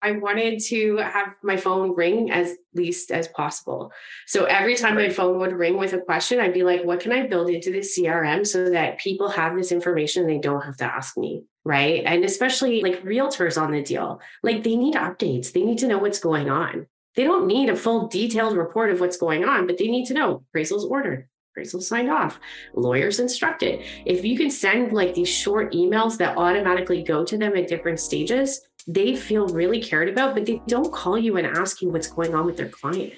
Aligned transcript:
I 0.00 0.12
wanted 0.12 0.60
to 0.64 0.98
have 0.98 1.34
my 1.42 1.56
phone 1.56 1.94
ring 1.94 2.30
as 2.30 2.54
least 2.74 3.10
as 3.10 3.26
possible. 3.28 3.92
So 4.26 4.44
every 4.44 4.76
time 4.76 4.94
my 4.94 5.08
phone 5.08 5.38
would 5.40 5.52
ring 5.52 5.76
with 5.76 5.92
a 5.92 6.00
question, 6.00 6.38
I'd 6.38 6.54
be 6.54 6.62
like, 6.62 6.84
what 6.84 7.00
can 7.00 7.12
I 7.12 7.26
build 7.26 7.50
into 7.50 7.72
this 7.72 7.98
CRM 7.98 8.46
so 8.46 8.70
that 8.70 8.98
people 8.98 9.28
have 9.28 9.56
this 9.56 9.72
information 9.72 10.22
and 10.22 10.30
they 10.30 10.38
don't 10.38 10.62
have 10.62 10.76
to 10.78 10.84
ask 10.84 11.16
me? 11.16 11.44
Right. 11.64 12.04
And 12.06 12.24
especially 12.24 12.80
like 12.80 13.02
realtors 13.02 13.60
on 13.60 13.72
the 13.72 13.82
deal, 13.82 14.20
like 14.42 14.62
they 14.62 14.76
need 14.76 14.94
updates, 14.94 15.52
they 15.52 15.64
need 15.64 15.78
to 15.78 15.88
know 15.88 15.98
what's 15.98 16.20
going 16.20 16.48
on. 16.48 16.86
They 17.16 17.24
don't 17.24 17.48
need 17.48 17.68
a 17.68 17.76
full 17.76 18.06
detailed 18.06 18.56
report 18.56 18.90
of 18.90 19.00
what's 19.00 19.16
going 19.16 19.44
on, 19.44 19.66
but 19.66 19.76
they 19.76 19.88
need 19.88 20.06
to 20.06 20.14
know 20.14 20.44
appraisal's 20.48 20.84
ordered, 20.84 21.28
appraisal 21.52 21.80
signed 21.80 22.10
off, 22.10 22.38
lawyers 22.74 23.18
instructed. 23.18 23.84
If 24.06 24.24
you 24.24 24.38
can 24.38 24.50
send 24.50 24.92
like 24.92 25.14
these 25.14 25.28
short 25.28 25.72
emails 25.72 26.16
that 26.18 26.38
automatically 26.38 27.02
go 27.02 27.24
to 27.24 27.36
them 27.36 27.56
at 27.56 27.66
different 27.66 27.98
stages, 27.98 28.67
they 28.88 29.14
feel 29.14 29.46
really 29.48 29.82
cared 29.82 30.08
about, 30.08 30.34
but 30.34 30.46
they 30.46 30.62
don't 30.66 30.90
call 30.90 31.18
you 31.18 31.36
and 31.36 31.46
ask 31.46 31.82
you 31.82 31.90
what's 31.90 32.08
going 32.08 32.34
on 32.34 32.46
with 32.46 32.56
their 32.56 32.70
client. 32.70 33.12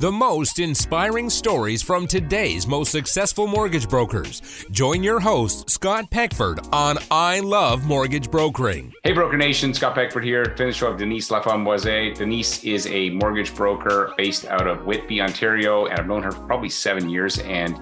The 0.00 0.12
most 0.12 0.58
inspiring 0.58 1.30
stories 1.30 1.80
from 1.80 2.06
today's 2.06 2.66
most 2.66 2.92
successful 2.92 3.46
mortgage 3.46 3.88
brokers. 3.88 4.66
Join 4.70 5.02
your 5.02 5.18
host, 5.18 5.70
Scott 5.70 6.10
Peckford, 6.10 6.60
on 6.74 6.98
I 7.10 7.40
Love 7.40 7.86
Mortgage 7.86 8.30
Brokering. 8.30 8.92
Hey, 9.02 9.12
Broker 9.12 9.38
Nation, 9.38 9.72
Scott 9.72 9.94
Peckford 9.94 10.24
here. 10.24 10.52
Finish 10.58 10.82
off 10.82 10.98
Denise 10.98 11.30
Laframboise. 11.30 12.18
Denise 12.18 12.64
is 12.64 12.86
a 12.88 13.10
mortgage 13.10 13.54
broker 13.54 14.12
based 14.18 14.44
out 14.46 14.66
of 14.66 14.84
Whitby, 14.84 15.22
Ontario, 15.22 15.86
and 15.86 15.98
I've 15.98 16.06
known 16.06 16.22
her 16.24 16.32
for 16.32 16.44
probably 16.44 16.68
seven 16.68 17.08
years. 17.08 17.38
And 17.38 17.80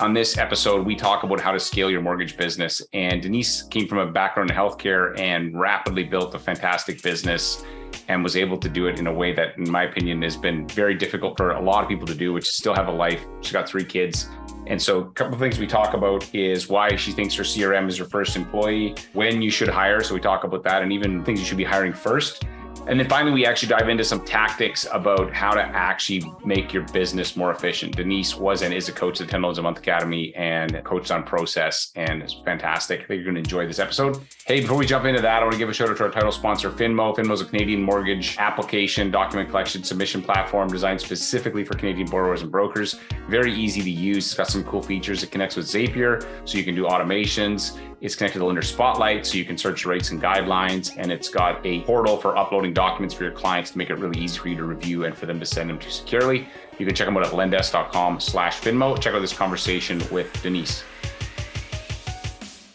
on 0.00 0.12
this 0.12 0.36
episode, 0.36 0.86
we 0.86 0.94
talk 0.94 1.22
about 1.22 1.40
how 1.40 1.52
to 1.52 1.60
scale 1.60 1.90
your 1.90 2.02
mortgage 2.02 2.36
business. 2.36 2.82
And 2.92 3.22
Denise 3.22 3.62
came 3.62 3.88
from 3.88 3.98
a 3.98 4.06
background 4.06 4.50
in 4.50 4.56
healthcare 4.56 5.18
and 5.18 5.58
rapidly 5.58 6.04
built 6.04 6.34
a 6.34 6.38
fantastic 6.38 7.02
business 7.02 7.64
and 8.08 8.22
was 8.22 8.36
able 8.36 8.58
to 8.58 8.68
do 8.68 8.86
it 8.86 8.98
in 8.98 9.06
a 9.06 9.12
way 9.12 9.32
that, 9.32 9.56
in 9.56 9.70
my 9.70 9.84
opinion, 9.84 10.20
has 10.22 10.36
been 10.36 10.68
very 10.68 10.94
difficult 10.94 11.36
for 11.36 11.52
a 11.52 11.60
lot 11.60 11.82
of 11.82 11.88
people 11.88 12.06
to 12.06 12.14
do, 12.14 12.32
which 12.32 12.46
is 12.46 12.56
still 12.56 12.74
have 12.74 12.88
a 12.88 12.92
life. 12.92 13.24
She's 13.40 13.52
got 13.52 13.68
three 13.68 13.84
kids. 13.84 14.28
And 14.66 14.80
so, 14.80 15.00
a 15.00 15.10
couple 15.12 15.34
of 15.34 15.40
things 15.40 15.58
we 15.58 15.66
talk 15.66 15.94
about 15.94 16.32
is 16.34 16.68
why 16.68 16.94
she 16.96 17.12
thinks 17.12 17.34
her 17.34 17.44
CRM 17.44 17.88
is 17.88 17.96
her 17.98 18.04
first 18.04 18.36
employee, 18.36 18.96
when 19.12 19.40
you 19.40 19.50
should 19.50 19.68
hire. 19.68 20.02
So, 20.02 20.14
we 20.14 20.20
talk 20.20 20.44
about 20.44 20.62
that, 20.64 20.82
and 20.82 20.92
even 20.92 21.24
things 21.24 21.40
you 21.40 21.46
should 21.46 21.56
be 21.56 21.64
hiring 21.64 21.92
first. 21.92 22.44
And 22.88 23.00
then 23.00 23.08
finally, 23.08 23.32
we 23.32 23.44
actually 23.44 23.70
dive 23.70 23.88
into 23.88 24.04
some 24.04 24.24
tactics 24.24 24.86
about 24.92 25.32
how 25.32 25.50
to 25.50 25.60
actually 25.60 26.24
make 26.44 26.72
your 26.72 26.84
business 26.92 27.34
more 27.36 27.50
efficient. 27.50 27.96
Denise 27.96 28.36
was 28.36 28.62
and 28.62 28.72
is 28.72 28.88
a 28.88 28.92
coach 28.92 29.20
at 29.20 29.26
the 29.26 29.30
10 29.32 29.42
Loans 29.42 29.58
a 29.58 29.62
Month 29.62 29.78
Academy 29.78 30.32
and 30.36 30.80
coached 30.84 31.10
on 31.10 31.24
process 31.24 31.90
and 31.96 32.22
it's 32.22 32.34
fantastic. 32.44 33.00
I 33.00 33.06
think 33.06 33.16
you're 33.16 33.24
going 33.24 33.34
to 33.34 33.40
enjoy 33.40 33.66
this 33.66 33.80
episode. 33.80 34.20
Hey, 34.46 34.60
before 34.60 34.76
we 34.76 34.86
jump 34.86 35.04
into 35.04 35.20
that, 35.20 35.42
I 35.42 35.44
want 35.44 35.54
to 35.54 35.58
give 35.58 35.68
a 35.68 35.74
shout 35.74 35.90
out 35.90 35.96
to 35.96 36.04
our 36.04 36.10
title 36.10 36.30
sponsor, 36.30 36.70
Finmo. 36.70 37.12
Finmo 37.16 37.32
is 37.32 37.40
a 37.40 37.44
Canadian 37.44 37.82
mortgage 37.82 38.36
application, 38.38 39.10
document 39.10 39.50
collection, 39.50 39.82
submission 39.82 40.22
platform 40.22 40.68
designed 40.68 41.00
specifically 41.00 41.64
for 41.64 41.74
Canadian 41.74 42.08
borrowers 42.08 42.42
and 42.42 42.52
brokers. 42.52 43.00
Very 43.28 43.52
easy 43.52 43.82
to 43.82 43.90
use. 43.90 44.26
It's 44.26 44.34
got 44.34 44.46
some 44.46 44.62
cool 44.62 44.82
features. 44.82 45.24
It 45.24 45.32
connects 45.32 45.56
with 45.56 45.66
Zapier, 45.66 46.24
so 46.44 46.56
you 46.56 46.62
can 46.62 46.76
do 46.76 46.84
automations. 46.84 47.76
It's 48.00 48.14
connected 48.14 48.40
to 48.40 48.44
Lender 48.44 48.62
Spotlight, 48.62 49.26
so 49.26 49.38
you 49.38 49.44
can 49.44 49.56
search 49.56 49.86
rates 49.86 50.10
and 50.10 50.20
guidelines. 50.22 50.94
And 50.98 51.10
it's 51.10 51.28
got 51.28 51.64
a 51.64 51.80
portal 51.80 52.18
for 52.18 52.36
uploading 52.36 52.74
documents 52.76 53.14
for 53.14 53.24
your 53.24 53.32
clients 53.32 53.70
to 53.70 53.78
make 53.78 53.88
it 53.88 53.94
really 53.94 54.20
easy 54.20 54.38
for 54.38 54.48
you 54.48 54.56
to 54.56 54.64
review 54.64 55.06
and 55.06 55.16
for 55.16 55.24
them 55.24 55.40
to 55.40 55.46
send 55.46 55.70
them 55.70 55.78
to 55.78 55.90
securely. 55.90 56.46
You 56.78 56.84
can 56.84 56.94
check 56.94 57.06
them 57.06 57.16
out 57.16 57.24
at 57.24 57.32
lendesk.com 57.32 58.20
slash 58.20 58.60
Finmo. 58.60 59.00
Check 59.00 59.14
out 59.14 59.20
this 59.20 59.32
conversation 59.32 60.00
with 60.12 60.30
Denise. 60.42 60.84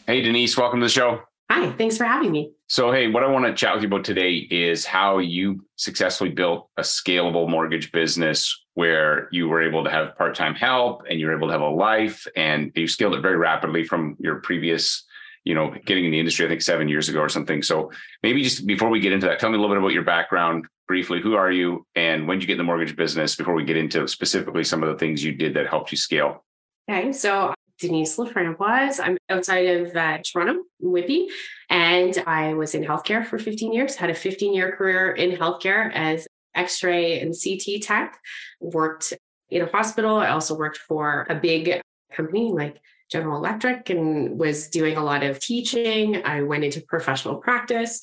Hey, 0.08 0.22
Denise, 0.22 0.58
welcome 0.58 0.80
to 0.80 0.88
the 0.88 0.90
show. 0.90 1.22
Hi, 1.52 1.72
thanks 1.74 1.98
for 1.98 2.06
having 2.06 2.32
me. 2.32 2.52
So, 2.68 2.92
hey, 2.92 3.10
what 3.10 3.24
I 3.24 3.28
want 3.28 3.46
to 3.46 3.54
chat 3.54 3.76
with 3.76 3.84
you 3.84 3.88
about 3.88 4.04
today 4.04 4.48
is 4.50 4.86
how 4.86 5.20
you 5.20 5.64
successfully 5.76 6.32
built 6.32 6.70
a 6.78 6.82
scalable 6.82 7.48
mortgage 7.48 7.92
business 7.92 8.66
where 8.74 9.30
you 9.32 9.50
were 9.50 9.62
able 9.62 9.84
to 9.84 9.92
have 9.92 10.18
part 10.18 10.34
time 10.34 10.56
help 10.56 11.04
and 11.10 11.20
you 11.20 11.28
were 11.28 11.36
able 11.36 11.48
to 11.48 11.52
have 11.52 11.62
a 11.62 11.70
life 11.70 12.26
and 12.36 12.72
you 12.74 12.88
scaled 12.88 13.14
it 13.14 13.22
very 13.22 13.38
rapidly 13.38 13.84
from 13.84 14.16
your 14.20 14.38
previous 14.38 15.04
you 15.44 15.56
know, 15.56 15.74
getting 15.86 16.06
in 16.06 16.12
the 16.12 16.20
industry, 16.20 16.46
I 16.46 16.50
think 16.50 16.62
seven 16.62 16.88
years 16.88 17.10
ago 17.10 17.20
or 17.20 17.30
something. 17.30 17.62
So 17.64 17.92
maybe 18.24 18.44
just 18.44 18.66
before 18.66 18.90
we 18.90 19.00
get 19.00 19.12
into 19.12 19.26
that, 19.28 19.40
tell 19.40 19.50
me 19.50 19.58
a 19.58 19.60
little 19.60 19.76
bit 19.76 19.82
about 19.82 19.94
your 19.94 20.04
background 20.04 20.66
briefly. 20.88 21.22
Who 21.22 21.36
are 21.36 21.52
you 21.52 21.86
and 21.96 22.28
when 22.28 22.38
did 22.38 22.44
you 22.44 22.48
get 22.48 22.54
in 22.54 22.58
the 22.60 22.64
mortgage 22.64 22.96
business 22.96 23.36
before 23.36 23.54
we 23.54 23.64
get 23.64 23.78
into 23.78 24.08
specifically 24.08 24.64
some 24.64 24.84
of 24.84 24.90
the 24.90 24.98
things 24.98 25.24
you 25.24 25.34
did 25.34 25.54
that 25.56 25.68
helped 25.68 25.92
you 25.92 25.98
scale? 25.98 26.46
Okay. 26.90 27.12
So 27.12 27.54
Denise 27.82 28.16
Laframboise. 28.18 29.00
I'm 29.04 29.18
outside 29.30 29.68
of 29.68 29.96
uh, 29.96 30.20
Toronto, 30.24 30.62
Whitby, 30.80 31.30
and 31.70 32.24
I 32.28 32.54
was 32.54 32.76
in 32.76 32.84
healthcare 32.84 33.26
for 33.26 33.40
15 33.40 33.74
years, 33.74 33.96
had 33.96 34.12
a 34.12 34.14
15 34.14 34.54
year 34.54 34.76
career 34.76 35.12
in 35.12 35.32
healthcare 35.32 35.92
as 35.94 36.28
x 36.54 36.84
ray 36.84 37.20
and 37.20 37.34
CT 37.34 37.82
tech, 37.82 38.20
worked 38.60 39.14
in 39.50 39.64
a 39.64 39.66
hospital. 39.66 40.18
I 40.18 40.30
also 40.30 40.56
worked 40.56 40.78
for 40.78 41.26
a 41.30 41.36
big 41.36 41.82
company 42.14 42.52
like 42.52 42.78
General 43.12 43.38
Electric 43.38 43.90
and 43.90 44.40
was 44.40 44.68
doing 44.70 44.98
a 44.98 45.04
lot 45.04 45.24
of 45.24 45.40
teaching. 45.40 46.24
I 46.26 46.42
went 46.44 46.64
into 46.64 46.82
professional 46.82 47.36
practice. 47.36 48.02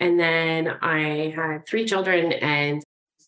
And 0.00 0.18
then 0.18 0.68
I 0.68 1.32
had 1.34 1.66
three 1.66 1.84
children 1.84 2.32
and 2.32 2.82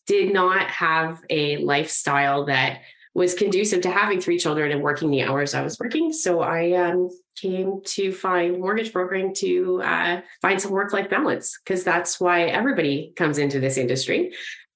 did 0.07 0.33
not 0.33 0.69
have 0.69 1.23
a 1.31 1.59
lifestyle 1.59 2.47
that 2.47 2.81
was 3.15 3.35
conducive 3.35 3.81
to 3.83 3.91
having 3.91 4.21
three 4.21 4.39
children 4.39 4.73
and 4.73 4.83
working 4.83 5.11
the 5.11 5.23
hours 5.23 5.55
I 5.55 5.63
was 5.63 5.79
working. 5.79 6.13
So 6.13 6.41
I 6.41 6.73
um, 6.73 7.09
came 7.37 7.81
to 7.85 8.13
find 8.13 8.61
mortgage 8.61 8.93
brokering 8.93 9.35
to 9.37 9.81
uh, 9.83 10.21
find 10.43 10.61
some 10.61 10.73
work 10.73 10.93
life 10.93 11.09
balance 11.09 11.59
because 11.65 11.85
that's 11.85 12.21
why 12.21 12.43
everybody 12.43 13.13
comes 13.17 13.39
into 13.39 13.61
this 13.61 13.77
industry. 13.77 14.33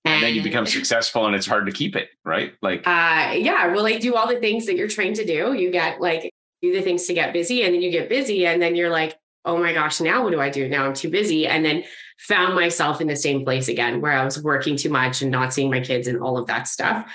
And, 0.09 0.23
then 0.23 0.35
you 0.35 0.43
become 0.43 0.67
successful 0.79 1.27
and 1.27 1.35
it's 1.35 1.47
hard 1.47 1.67
to 1.67 1.73
keep 1.73 1.97
it, 1.97 2.09
right? 2.25 2.53
Like, 2.63 2.87
uh, 2.87 3.35
yeah, 3.37 3.73
well, 3.73 3.83
like 3.83 4.01
do 4.01 4.15
all 4.15 4.29
the 4.29 4.41
things 4.41 4.67
that 4.67 4.77
you're 4.77 4.89
trained 4.89 5.17
to 5.17 5.25
do. 5.25 5.53
You 5.53 5.71
get 5.71 6.01
like, 6.01 6.33
do 6.63 6.73
the 6.73 6.83
things 6.83 7.07
to 7.07 7.15
get 7.15 7.33
busy 7.33 7.63
and 7.63 7.75
then 7.75 7.83
you 7.83 7.91
get 7.91 8.09
busy 8.09 8.47
and 8.47 8.61
then 8.61 8.75
you're 8.75 8.91
like, 8.91 9.17
oh 9.45 9.57
my 9.57 9.73
gosh, 9.73 10.01
now 10.01 10.25
what 10.25 10.33
do 10.33 10.41
I 10.41 10.51
do? 10.51 10.69
Now 10.69 10.85
I'm 10.85 10.95
too 10.95 11.11
busy. 11.11 11.47
And 11.47 11.65
then 11.65 11.85
found 12.19 12.55
myself 12.55 13.01
in 13.01 13.07
the 13.07 13.17
same 13.17 13.45
place 13.45 13.69
again 13.69 14.01
where 14.01 14.13
I 14.13 14.25
was 14.25 14.43
working 14.43 14.77
too 14.77 14.91
much 14.91 15.23
and 15.23 15.31
not 15.31 15.55
seeing 15.55 15.71
my 15.71 15.81
kids 15.81 16.09
and 16.09 16.21
all 16.21 16.37
of 16.37 16.47
that 16.47 16.67
stuff. 16.67 17.11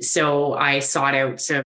So 0.00 0.54
I 0.54 0.78
sought 0.78 1.14
out 1.14 1.40
some 1.40 1.62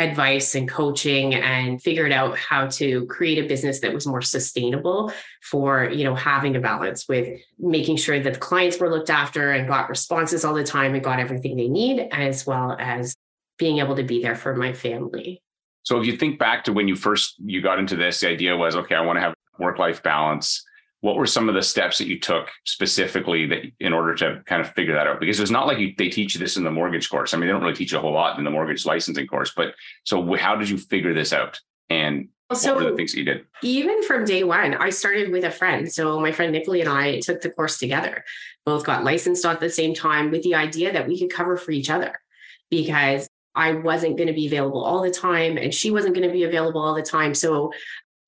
advice 0.00 0.54
and 0.54 0.68
coaching 0.68 1.34
and 1.34 1.80
figured 1.82 2.10
out 2.10 2.36
how 2.38 2.66
to 2.66 3.04
create 3.06 3.38
a 3.38 3.46
business 3.46 3.80
that 3.80 3.92
was 3.92 4.06
more 4.06 4.22
sustainable 4.22 5.12
for 5.42 5.90
you 5.90 6.04
know 6.04 6.14
having 6.14 6.56
a 6.56 6.60
balance 6.60 7.06
with 7.06 7.38
making 7.58 7.96
sure 7.96 8.18
that 8.18 8.34
the 8.34 8.38
clients 8.38 8.78
were 8.78 8.90
looked 8.90 9.10
after 9.10 9.52
and 9.52 9.68
got 9.68 9.88
responses 9.88 10.44
all 10.44 10.54
the 10.54 10.64
time 10.64 10.94
and 10.94 11.04
got 11.04 11.20
everything 11.20 11.56
they 11.56 11.68
need 11.68 12.08
as 12.12 12.46
well 12.46 12.76
as 12.78 13.14
being 13.58 13.78
able 13.78 13.94
to 13.94 14.02
be 14.02 14.22
there 14.22 14.34
for 14.34 14.56
my 14.56 14.72
family. 14.72 15.42
So 15.82 16.00
if 16.00 16.06
you 16.06 16.16
think 16.16 16.38
back 16.38 16.64
to 16.64 16.72
when 16.72 16.88
you 16.88 16.96
first 16.96 17.34
you 17.38 17.60
got 17.60 17.78
into 17.78 17.96
this 17.96 18.20
the 18.20 18.28
idea 18.28 18.56
was 18.56 18.76
okay 18.76 18.94
i 18.94 19.00
want 19.00 19.16
to 19.16 19.20
have 19.20 19.34
work 19.58 19.78
life 19.78 20.02
balance 20.02 20.64
what 21.00 21.16
were 21.16 21.26
some 21.26 21.48
of 21.48 21.54
the 21.54 21.62
steps 21.62 21.98
that 21.98 22.08
you 22.08 22.18
took 22.18 22.48
specifically 22.64 23.46
that 23.46 23.62
in 23.80 23.92
order 23.92 24.14
to 24.14 24.42
kind 24.46 24.60
of 24.60 24.70
figure 24.72 24.94
that 24.94 25.06
out? 25.06 25.20
Because 25.20 25.40
it's 25.40 25.50
not 25.50 25.66
like 25.66 25.78
you, 25.78 25.94
they 25.96 26.08
teach 26.08 26.34
this 26.34 26.56
in 26.56 26.64
the 26.64 26.70
mortgage 26.70 27.08
course. 27.08 27.32
I 27.32 27.38
mean 27.38 27.46
they 27.46 27.52
don't 27.52 27.62
really 27.62 27.74
teach 27.74 27.92
a 27.92 28.00
whole 28.00 28.12
lot 28.12 28.38
in 28.38 28.44
the 28.44 28.50
mortgage 28.50 28.84
licensing 28.84 29.26
course 29.26 29.52
but 29.56 29.74
so 30.04 30.34
how 30.36 30.56
did 30.56 30.68
you 30.68 30.78
figure 30.78 31.14
this 31.14 31.32
out? 31.32 31.58
And 31.88 32.28
so 32.52 32.74
what 32.74 32.84
were 32.84 32.90
the 32.90 32.96
things 32.96 33.12
that 33.12 33.18
you 33.18 33.24
did? 33.24 33.46
even 33.62 34.02
from 34.02 34.24
day 34.24 34.42
one 34.42 34.74
i 34.74 34.90
started 34.90 35.30
with 35.30 35.44
a 35.44 35.50
friend. 35.50 35.90
So 35.90 36.20
my 36.20 36.32
friend 36.32 36.54
Nicolee 36.54 36.80
and 36.80 36.88
i 36.88 37.20
took 37.20 37.40
the 37.40 37.50
course 37.50 37.78
together. 37.78 38.24
Both 38.66 38.84
got 38.84 39.04
licensed 39.04 39.44
at 39.46 39.60
the 39.60 39.70
same 39.70 39.94
time 39.94 40.30
with 40.30 40.42
the 40.42 40.54
idea 40.54 40.92
that 40.92 41.08
we 41.08 41.18
could 41.18 41.30
cover 41.30 41.56
for 41.56 41.70
each 41.70 41.90
other 41.90 42.20
because 42.70 43.28
I 43.54 43.72
wasn't 43.72 44.16
going 44.16 44.28
to 44.28 44.32
be 44.32 44.46
available 44.46 44.82
all 44.84 45.02
the 45.02 45.10
time 45.10 45.56
and 45.56 45.74
she 45.74 45.90
wasn't 45.90 46.14
going 46.14 46.26
to 46.26 46.32
be 46.32 46.44
available 46.44 46.80
all 46.80 46.94
the 46.94 47.02
time. 47.02 47.34
So 47.34 47.72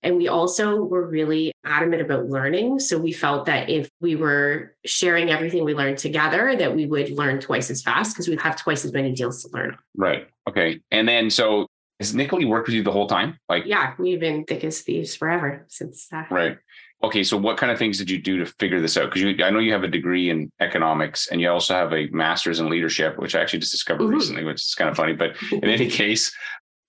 and 0.03 0.17
we 0.17 0.29
also 0.29 0.83
were 0.83 1.07
really 1.07 1.53
adamant 1.65 2.03
about 2.03 2.29
learning. 2.29 2.81
So 2.81 2.99
we 2.99 3.13
felt 3.13 3.47
that 3.47 3.71
if 3.71 3.89
we 4.01 4.17
were 4.17 4.75
sharing 4.85 5.31
everything 5.31 5.65
we 5.65 5.75
learned 5.75 5.99
together, 5.99 6.57
that 6.57 6.75
we 6.75 6.87
would 6.87 7.11
learn 7.11 7.41
twice 7.41 7.71
as 7.71 7.83
fast 7.83 8.15
because 8.15 8.29
we'd 8.29 8.41
have 8.41 8.57
twice 8.57 8.85
as 8.85 8.93
many 8.93 9.13
deals 9.13 9.43
to 9.45 9.49
learn. 9.53 9.77
Right. 9.97 10.29
Okay. 10.49 10.81
And 10.91 11.09
then 11.09 11.31
so 11.31 11.69
has 12.01 12.15
Nicolee 12.15 12.49
worked 12.49 12.67
with 12.67 12.75
you 12.75 12.83
the 12.83 12.91
whole 12.91 13.07
time? 13.07 13.39
Like 13.49 13.65
yeah, 13.65 13.95
we've 13.99 14.19
been 14.19 14.45
thick 14.45 14.65
as 14.65 14.81
thieves 14.81 15.15
forever 15.15 15.65
since 15.69 16.09
that. 16.09 16.31
Right. 16.31 16.59
Okay, 17.05 17.25
so 17.25 17.37
what 17.37 17.57
kind 17.57 17.73
of 17.73 17.79
things 17.79 17.99
did 17.99 18.09
you 18.09 18.23
do 18.23 18.39
to 18.39 18.47
figure 18.61 18.81
this 18.81 18.97
out? 18.97 19.13
Because 19.13 19.41
I 19.43 19.51
know 19.51 19.59
you 19.59 19.73
have 19.73 19.83
a 19.83 19.89
degree 19.89 20.31
in 20.31 20.53
economics 20.61 21.27
and 21.29 21.41
you 21.41 21.51
also 21.51 21.75
have 21.75 21.93
a 21.93 22.07
master's 22.11 22.61
in 22.61 22.69
leadership, 22.69 23.19
which 23.19 23.35
I 23.35 23.41
actually 23.41 23.59
just 23.59 23.73
discovered 23.73 24.05
mm-hmm. 24.05 24.15
recently, 24.15 24.45
which 24.45 24.63
is 24.63 24.75
kind 24.77 24.89
of 24.89 24.97
funny. 24.97 25.13
But 25.13 25.33
in 25.51 25.65
any 25.65 25.89
case, 25.91 26.33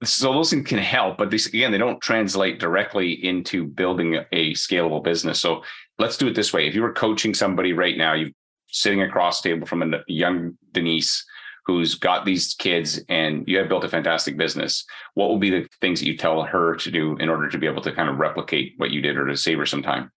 so 0.08 0.34
those 0.34 0.50
things 0.50 0.68
can 0.68 0.80
help, 0.80 1.18
but 1.18 1.30
these 1.30 1.48
again, 1.48 1.72
they 1.72 1.78
don't 1.78 2.02
translate 2.02 2.60
directly 2.60 3.26
into 3.26 3.66
building 3.66 4.16
a 4.32 4.54
scalable 4.54 5.04
business. 5.04 5.40
So 5.40 5.64
let's 6.00 6.18
do 6.18 6.28
it 6.28 6.36
this 6.36 6.54
way. 6.54 6.68
If 6.68 6.76
you 6.76 6.82
were 6.82 6.94
coaching 6.94 7.34
somebody 7.34 7.74
right 7.74 7.98
now, 7.98 8.14
you're 8.14 8.32
sitting 8.68 9.02
across 9.02 9.42
the 9.42 9.50
table 9.50 9.68
from 9.68 9.94
a 9.94 10.00
young 10.08 10.58
Denise 10.72 11.26
who's 11.66 11.96
got 11.96 12.26
these 12.26 12.56
kids 12.56 13.02
and 13.08 13.48
you 13.48 13.58
have 13.58 13.70
built 13.70 13.86
a 13.86 13.90
fantastic 13.90 14.36
business, 14.36 14.84
what 15.14 15.30
will 15.30 15.40
be 15.40 15.50
the 15.50 15.66
things 15.80 16.00
that 16.00 16.08
you 16.08 16.18
tell 16.18 16.44
her 16.44 16.76
to 16.76 16.92
do 16.92 17.16
in 17.18 17.30
order 17.30 17.48
to 17.50 17.58
be 17.58 17.68
able 17.68 17.82
to 17.82 17.94
kind 17.94 18.10
of 18.10 18.18
replicate 18.18 18.74
what 18.78 18.92
you 18.92 19.02
did 19.02 19.16
or 19.16 19.28
to 19.28 19.38
save 19.38 19.60
her 19.60 19.66
some 19.66 19.82
time? 19.82 20.12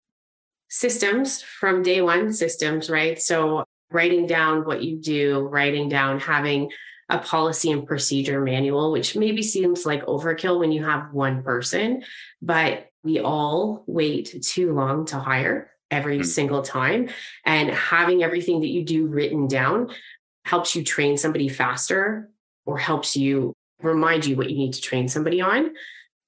systems 0.68 1.42
from 1.42 1.82
day 1.82 2.00
one 2.00 2.32
systems, 2.32 2.90
right? 2.90 3.20
So 3.20 3.64
writing 3.90 4.26
down 4.26 4.64
what 4.64 4.82
you 4.82 4.96
do, 4.96 5.48
writing 5.48 5.88
down 5.88 6.18
having 6.18 6.70
a 7.08 7.18
policy 7.18 7.70
and 7.70 7.86
procedure 7.86 8.40
manual, 8.40 8.90
which 8.90 9.16
maybe 9.16 9.42
seems 9.42 9.86
like 9.86 10.04
overkill 10.06 10.58
when 10.58 10.72
you 10.72 10.84
have 10.84 11.12
one 11.12 11.42
person, 11.42 12.02
but 12.42 12.90
we 13.04 13.20
all 13.20 13.84
wait 13.86 14.42
too 14.42 14.72
long 14.72 15.06
to 15.06 15.18
hire 15.18 15.70
every 15.90 16.18
mm-hmm. 16.18 16.26
single 16.26 16.62
time. 16.62 17.08
And 17.44 17.70
having 17.70 18.24
everything 18.24 18.60
that 18.60 18.68
you 18.68 18.84
do 18.84 19.06
written 19.06 19.46
down 19.46 19.90
helps 20.44 20.74
you 20.74 20.82
train 20.82 21.16
somebody 21.16 21.48
faster 21.48 22.30
or 22.64 22.78
helps 22.78 23.16
you 23.16 23.52
remind 23.82 24.26
you 24.26 24.36
what 24.36 24.50
you 24.50 24.56
need 24.56 24.74
to 24.74 24.80
train 24.80 25.08
somebody 25.08 25.40
on. 25.40 25.74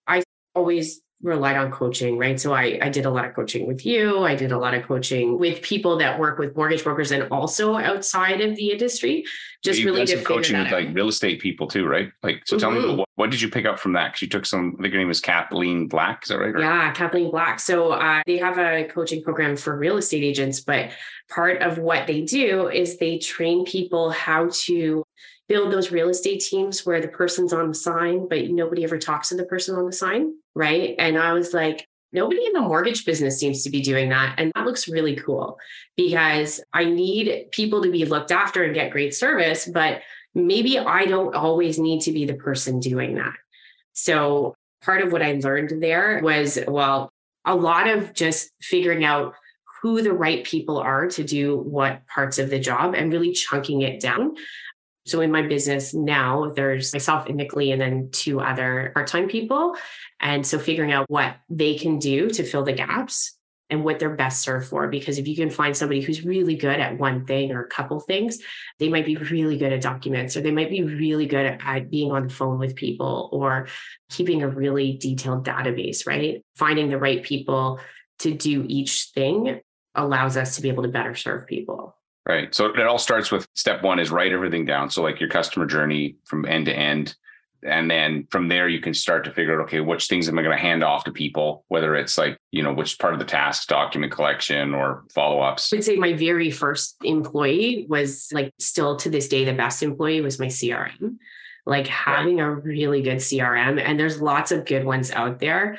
I 0.06 0.22
always 0.54 1.00
relied 1.20 1.56
on 1.56 1.72
coaching, 1.72 2.16
right? 2.16 2.38
So 2.38 2.54
I, 2.54 2.78
I 2.80 2.88
did 2.90 3.04
a 3.04 3.10
lot 3.10 3.24
of 3.24 3.34
coaching 3.34 3.66
with 3.66 3.84
you. 3.84 4.22
I 4.22 4.36
did 4.36 4.52
a 4.52 4.58
lot 4.58 4.74
of 4.74 4.84
coaching 4.84 5.36
with 5.36 5.60
people 5.62 5.98
that 5.98 6.18
work 6.18 6.38
with 6.38 6.54
mortgage 6.54 6.84
brokers 6.84 7.10
and 7.10 7.24
also 7.32 7.76
outside 7.76 8.40
of 8.40 8.54
the 8.54 8.70
industry. 8.70 9.24
Just 9.64 9.82
really 9.82 10.04
did 10.04 10.18
some 10.18 10.24
coaching 10.24 10.56
with 10.56 10.68
out. 10.68 10.72
like 10.72 10.94
real 10.94 11.08
estate 11.08 11.40
people 11.40 11.66
too, 11.66 11.88
right? 11.88 12.10
Like, 12.22 12.42
so 12.46 12.56
tell 12.56 12.70
mm-hmm. 12.70 12.88
me 12.88 12.94
what, 12.94 13.08
what, 13.16 13.30
did 13.30 13.40
you 13.40 13.48
pick 13.50 13.66
up 13.66 13.80
from 13.80 13.94
that? 13.94 14.12
Because 14.12 14.22
you 14.22 14.28
took 14.28 14.46
some. 14.46 14.76
I 14.78 14.82
think 14.82 14.92
your 14.92 15.00
name 15.00 15.08
was 15.08 15.20
Kathleen 15.20 15.88
Black. 15.88 16.22
Is 16.22 16.28
that 16.28 16.38
right? 16.38 16.54
Yeah, 16.56 16.92
Kathleen 16.92 17.32
Black. 17.32 17.58
So 17.58 17.90
uh, 17.90 18.22
they 18.24 18.38
have 18.38 18.58
a 18.58 18.84
coaching 18.84 19.22
program 19.22 19.56
for 19.56 19.76
real 19.76 19.96
estate 19.96 20.22
agents, 20.22 20.60
but 20.60 20.90
part 21.28 21.62
of 21.62 21.78
what 21.78 22.06
they 22.06 22.22
do 22.22 22.68
is 22.68 22.98
they 22.98 23.18
train 23.18 23.64
people 23.64 24.10
how 24.10 24.50
to 24.52 25.04
build 25.48 25.72
those 25.72 25.90
real 25.90 26.08
estate 26.08 26.40
teams 26.40 26.84
where 26.84 27.00
the 27.00 27.08
person's 27.08 27.52
on 27.52 27.68
the 27.68 27.74
sign, 27.74 28.28
but 28.28 28.50
nobody 28.50 28.84
ever 28.84 28.98
talks 28.98 29.30
to 29.30 29.36
the 29.36 29.46
person 29.46 29.74
on 29.74 29.86
the 29.86 29.92
sign. 29.92 30.34
Right. 30.54 30.94
And 30.98 31.18
I 31.18 31.32
was 31.32 31.54
like, 31.54 31.86
nobody 32.12 32.44
in 32.46 32.52
the 32.52 32.60
mortgage 32.60 33.04
business 33.04 33.38
seems 33.38 33.62
to 33.64 33.70
be 33.70 33.80
doing 33.80 34.10
that. 34.10 34.34
And 34.38 34.52
that 34.54 34.64
looks 34.64 34.88
really 34.88 35.16
cool 35.16 35.58
because 35.96 36.60
I 36.72 36.84
need 36.84 37.50
people 37.50 37.82
to 37.82 37.90
be 37.90 38.04
looked 38.04 38.32
after 38.32 38.62
and 38.62 38.74
get 38.74 38.90
great 38.90 39.14
service, 39.14 39.66
but 39.66 40.02
maybe 40.34 40.78
I 40.78 41.06
don't 41.06 41.34
always 41.34 41.78
need 41.78 42.02
to 42.02 42.12
be 42.12 42.24
the 42.24 42.34
person 42.34 42.80
doing 42.80 43.14
that. 43.16 43.34
So 43.92 44.54
part 44.82 45.02
of 45.02 45.12
what 45.12 45.22
I 45.22 45.32
learned 45.42 45.82
there 45.82 46.20
was, 46.22 46.58
well, 46.68 47.10
a 47.44 47.54
lot 47.54 47.88
of 47.88 48.12
just 48.12 48.50
figuring 48.60 49.04
out 49.04 49.34
who 49.82 50.02
the 50.02 50.12
right 50.12 50.44
people 50.44 50.78
are 50.78 51.08
to 51.08 51.24
do 51.24 51.56
what 51.56 52.06
parts 52.06 52.38
of 52.38 52.50
the 52.50 52.58
job 52.58 52.94
and 52.94 53.12
really 53.12 53.32
chunking 53.32 53.82
it 53.82 54.00
down. 54.00 54.34
So 55.08 55.20
in 55.20 55.32
my 55.32 55.42
business 55.42 55.94
now, 55.94 56.52
there's 56.54 56.92
myself 56.92 57.26
and 57.26 57.38
Nicolee 57.38 57.72
and 57.72 57.80
then 57.80 58.10
two 58.12 58.40
other 58.40 58.92
part-time 58.94 59.28
people. 59.28 59.76
And 60.20 60.46
so 60.46 60.58
figuring 60.58 60.92
out 60.92 61.08
what 61.08 61.36
they 61.48 61.76
can 61.76 61.98
do 61.98 62.28
to 62.30 62.42
fill 62.44 62.64
the 62.64 62.72
gaps 62.72 63.34
and 63.70 63.84
what 63.84 63.98
they're 63.98 64.14
best 64.14 64.42
served 64.42 64.68
for. 64.68 64.88
Because 64.88 65.18
if 65.18 65.28
you 65.28 65.36
can 65.36 65.50
find 65.50 65.76
somebody 65.76 66.00
who's 66.00 66.24
really 66.24 66.56
good 66.56 66.80
at 66.80 66.98
one 66.98 67.26
thing 67.26 67.52
or 67.52 67.62
a 67.62 67.68
couple 67.68 68.00
things, 68.00 68.38
they 68.78 68.88
might 68.88 69.04
be 69.04 69.16
really 69.16 69.58
good 69.58 69.72
at 69.72 69.82
documents 69.82 70.36
or 70.36 70.40
they 70.40 70.50
might 70.50 70.70
be 70.70 70.82
really 70.82 71.26
good 71.26 71.58
at 71.60 71.90
being 71.90 72.10
on 72.10 72.28
the 72.28 72.32
phone 72.32 72.58
with 72.58 72.76
people 72.76 73.28
or 73.32 73.68
keeping 74.08 74.42
a 74.42 74.48
really 74.48 74.96
detailed 74.96 75.44
database, 75.44 76.06
right? 76.06 76.42
Finding 76.56 76.88
the 76.88 76.98
right 76.98 77.22
people 77.22 77.78
to 78.20 78.32
do 78.32 78.64
each 78.66 79.10
thing 79.14 79.60
allows 79.94 80.36
us 80.36 80.56
to 80.56 80.62
be 80.62 80.68
able 80.68 80.84
to 80.84 80.88
better 80.88 81.14
serve 81.14 81.46
people. 81.46 81.97
Right. 82.28 82.54
So 82.54 82.66
it 82.66 82.86
all 82.86 82.98
starts 82.98 83.32
with 83.32 83.48
step 83.54 83.82
one 83.82 83.98
is 83.98 84.10
write 84.10 84.32
everything 84.32 84.66
down. 84.66 84.90
So 84.90 85.02
like 85.02 85.18
your 85.18 85.30
customer 85.30 85.64
journey 85.64 86.16
from 86.26 86.44
end 86.44 86.66
to 86.66 86.76
end. 86.76 87.16
And 87.64 87.90
then 87.90 88.28
from 88.30 88.48
there, 88.48 88.68
you 88.68 88.80
can 88.80 88.92
start 88.92 89.24
to 89.24 89.32
figure 89.32 89.58
out, 89.58 89.64
okay, 89.64 89.80
which 89.80 90.06
things 90.06 90.28
am 90.28 90.38
I 90.38 90.42
going 90.42 90.56
to 90.56 90.62
hand 90.62 90.84
off 90.84 91.04
to 91.04 91.10
people, 91.10 91.64
whether 91.68 91.96
it's 91.96 92.18
like, 92.18 92.36
you 92.52 92.62
know, 92.62 92.72
which 92.72 92.98
part 92.98 93.14
of 93.14 93.18
the 93.18 93.24
task, 93.24 93.66
document 93.66 94.12
collection 94.12 94.74
or 94.74 95.04
follow 95.12 95.40
ups. 95.40 95.72
I 95.72 95.76
would 95.76 95.84
say 95.84 95.96
my 95.96 96.12
very 96.12 96.50
first 96.50 96.96
employee 97.02 97.86
was 97.88 98.28
like 98.30 98.52
still 98.60 98.94
to 98.96 99.10
this 99.10 99.26
day, 99.26 99.44
the 99.44 99.54
best 99.54 99.82
employee 99.82 100.20
was 100.20 100.38
my 100.38 100.46
CRM. 100.46 101.16
Like 101.66 101.86
having 101.86 102.36
right. 102.36 102.46
a 102.46 102.50
really 102.50 103.02
good 103.02 103.18
CRM, 103.18 103.82
and 103.82 103.98
there's 103.98 104.22
lots 104.22 104.52
of 104.52 104.64
good 104.64 104.84
ones 104.84 105.10
out 105.10 105.38
there, 105.38 105.78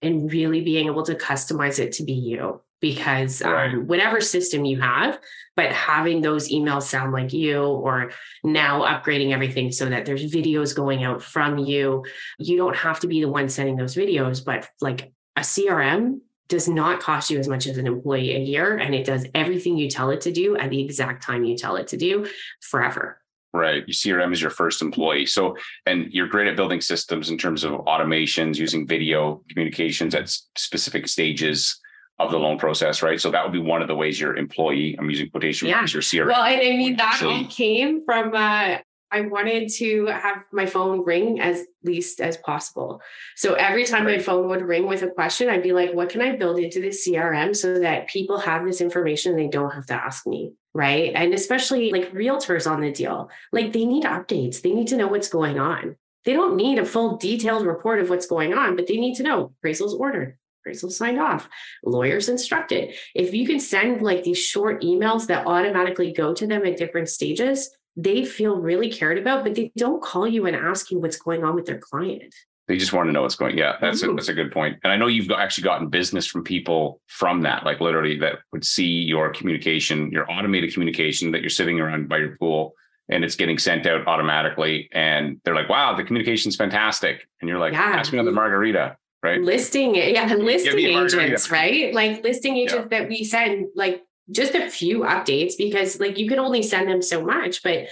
and 0.00 0.32
really 0.32 0.62
being 0.62 0.86
able 0.86 1.04
to 1.04 1.14
customize 1.14 1.78
it 1.78 1.92
to 1.92 2.04
be 2.04 2.12
you 2.12 2.60
because 2.80 3.42
right. 3.42 3.74
um, 3.74 3.86
whatever 3.86 4.20
system 4.20 4.64
you 4.64 4.80
have, 4.80 5.18
but 5.56 5.72
having 5.72 6.20
those 6.20 6.50
emails 6.50 6.82
sound 6.82 7.12
like 7.12 7.32
you, 7.32 7.62
or 7.62 8.12
now 8.44 8.82
upgrading 8.82 9.32
everything 9.32 9.72
so 9.72 9.86
that 9.86 10.06
there's 10.06 10.32
videos 10.32 10.74
going 10.74 11.04
out 11.04 11.22
from 11.22 11.58
you. 11.58 12.04
You 12.38 12.56
don't 12.56 12.76
have 12.76 13.00
to 13.00 13.08
be 13.08 13.20
the 13.20 13.28
one 13.28 13.48
sending 13.48 13.76
those 13.76 13.94
videos, 13.94 14.44
but 14.44 14.68
like 14.80 15.12
a 15.36 15.40
CRM 15.40 16.20
does 16.48 16.68
not 16.68 17.00
cost 17.00 17.30
you 17.30 17.38
as 17.38 17.48
much 17.48 17.66
as 17.66 17.76
an 17.78 17.86
employee 17.86 18.34
a 18.34 18.38
year, 18.38 18.78
and 18.78 18.94
it 18.94 19.04
does 19.04 19.26
everything 19.34 19.76
you 19.76 19.90
tell 19.90 20.10
it 20.10 20.22
to 20.22 20.32
do 20.32 20.56
at 20.56 20.70
the 20.70 20.80
exact 20.80 21.22
time 21.22 21.44
you 21.44 21.56
tell 21.56 21.76
it 21.76 21.88
to 21.88 21.96
do 21.96 22.26
forever. 22.60 23.20
Right. 23.52 23.82
You 23.86 23.94
CRM 23.94 24.32
is 24.32 24.42
your 24.42 24.50
first 24.50 24.82
employee. 24.82 25.26
So, 25.26 25.56
and 25.86 26.12
you're 26.12 26.26
great 26.26 26.48
at 26.48 26.56
building 26.56 26.82
systems 26.82 27.30
in 27.30 27.38
terms 27.38 27.64
of 27.64 27.72
automations, 27.72 28.56
using 28.56 28.86
video 28.86 29.42
communications 29.48 30.14
at 30.14 30.30
specific 30.56 31.08
stages 31.08 31.80
of 32.18 32.30
the 32.30 32.38
loan 32.38 32.58
process, 32.58 33.02
right? 33.02 33.20
So 33.20 33.30
that 33.30 33.44
would 33.44 33.52
be 33.52 33.60
one 33.60 33.82
of 33.82 33.88
the 33.88 33.94
ways 33.94 34.20
your 34.20 34.36
employee, 34.36 34.96
I'm 34.98 35.08
using 35.08 35.30
quotation 35.30 35.70
marks, 35.70 35.92
your 35.92 36.02
CRM. 36.02 36.26
Well, 36.26 36.42
and 36.42 36.60
I 36.60 36.76
mean, 36.76 36.96
that 36.96 37.22
all 37.22 37.44
came 37.44 38.04
from, 38.04 38.34
uh, 38.34 38.78
I 39.10 39.22
wanted 39.22 39.70
to 39.74 40.06
have 40.06 40.42
my 40.52 40.66
phone 40.66 41.04
ring 41.04 41.40
as 41.40 41.64
least 41.82 42.20
as 42.20 42.36
possible. 42.36 43.00
So 43.36 43.54
every 43.54 43.84
time 43.84 44.04
right. 44.04 44.18
my 44.18 44.22
phone 44.22 44.48
would 44.48 44.62
ring 44.62 44.86
with 44.86 45.02
a 45.02 45.08
question, 45.08 45.48
I'd 45.48 45.62
be 45.62 45.72
like, 45.72 45.94
what 45.94 46.10
can 46.10 46.20
I 46.20 46.36
build 46.36 46.58
into 46.58 46.80
the 46.80 46.88
CRM 46.88 47.56
so 47.56 47.78
that 47.78 48.08
people 48.08 48.38
have 48.38 48.66
this 48.66 48.80
information 48.80 49.32
and 49.32 49.40
they 49.40 49.48
don't 49.48 49.70
have 49.70 49.86
to 49.86 49.94
ask 49.94 50.26
me? 50.26 50.52
Right. 50.74 51.12
And 51.14 51.32
especially 51.32 51.90
like 51.90 52.12
realtors 52.12 52.70
on 52.70 52.80
the 52.80 52.92
deal, 52.92 53.30
like 53.52 53.72
they 53.72 53.84
need 53.84 54.04
updates, 54.04 54.60
they 54.60 54.72
need 54.72 54.88
to 54.88 54.96
know 54.96 55.08
what's 55.08 55.28
going 55.28 55.58
on. 55.58 55.96
They 56.24 56.34
don't 56.34 56.56
need 56.56 56.78
a 56.78 56.84
full 56.84 57.16
detailed 57.16 57.64
report 57.64 58.00
of 58.00 58.10
what's 58.10 58.26
going 58.26 58.52
on, 58.52 58.76
but 58.76 58.86
they 58.86 58.98
need 58.98 59.14
to 59.14 59.22
know 59.22 59.52
appraisal's 59.58 59.94
ordered, 59.94 60.36
appraisal 60.68 60.90
signed 60.90 61.18
off, 61.18 61.48
lawyers 61.84 62.28
instructed. 62.28 62.94
If 63.14 63.32
you 63.32 63.46
can 63.46 63.58
send 63.58 64.02
like 64.02 64.22
these 64.22 64.38
short 64.38 64.82
emails 64.82 65.26
that 65.28 65.46
automatically 65.46 66.12
go 66.12 66.34
to 66.34 66.46
them 66.46 66.66
at 66.66 66.76
different 66.76 67.08
stages, 67.08 67.70
they 67.96 68.24
feel 68.24 68.60
really 68.60 68.92
cared 68.92 69.18
about, 69.18 69.44
but 69.44 69.54
they 69.54 69.72
don't 69.76 70.02
call 70.02 70.28
you 70.28 70.46
and 70.46 70.54
ask 70.54 70.90
you 70.90 70.98
what's 70.98 71.16
going 71.16 71.42
on 71.42 71.54
with 71.54 71.64
their 71.64 71.78
client. 71.78 72.34
They 72.68 72.76
just 72.76 72.92
want 72.92 73.08
to 73.08 73.12
know 73.12 73.22
what's 73.22 73.34
going. 73.34 73.56
Yeah, 73.56 73.76
that's 73.80 74.02
a, 74.02 74.06
mm-hmm. 74.06 74.16
that's 74.16 74.28
a 74.28 74.34
good 74.34 74.52
point. 74.52 74.78
And 74.84 74.92
I 74.92 74.96
know 74.96 75.06
you've 75.06 75.30
actually 75.30 75.64
gotten 75.64 75.88
business 75.88 76.26
from 76.26 76.44
people 76.44 77.00
from 77.06 77.40
that, 77.42 77.64
like 77.64 77.80
literally 77.80 78.18
that 78.18 78.40
would 78.52 78.64
see 78.64 78.84
your 78.84 79.30
communication, 79.30 80.10
your 80.10 80.30
automated 80.30 80.74
communication 80.74 81.32
that 81.32 81.40
you're 81.40 81.48
sitting 81.48 81.80
around 81.80 82.10
by 82.10 82.18
your 82.18 82.36
pool 82.36 82.74
and 83.08 83.24
it's 83.24 83.36
getting 83.36 83.56
sent 83.56 83.86
out 83.86 84.06
automatically. 84.06 84.90
And 84.92 85.40
they're 85.44 85.54
like, 85.54 85.70
wow, 85.70 85.96
the 85.96 86.04
communication's 86.04 86.56
fantastic. 86.56 87.26
And 87.40 87.48
you're 87.48 87.58
like, 87.58 87.72
yeah. 87.72 87.80
ask 87.80 88.12
me 88.12 88.18
on 88.18 88.26
the 88.26 88.32
margarita 88.32 88.98
right? 89.22 89.40
Listing, 89.40 89.94
yeah, 89.94 90.32
listing 90.34 90.78
agents, 90.78 91.50
right? 91.50 91.92
Like 91.94 92.22
listing 92.22 92.56
agents 92.56 92.88
yeah. 92.90 93.00
that 93.00 93.08
we 93.08 93.24
send 93.24 93.68
like 93.74 94.02
just 94.30 94.54
a 94.54 94.68
few 94.70 95.00
updates 95.00 95.54
because 95.56 96.00
like 96.00 96.18
you 96.18 96.28
can 96.28 96.38
only 96.38 96.62
send 96.62 96.88
them 96.88 97.02
so 97.02 97.24
much, 97.24 97.62
but 97.62 97.88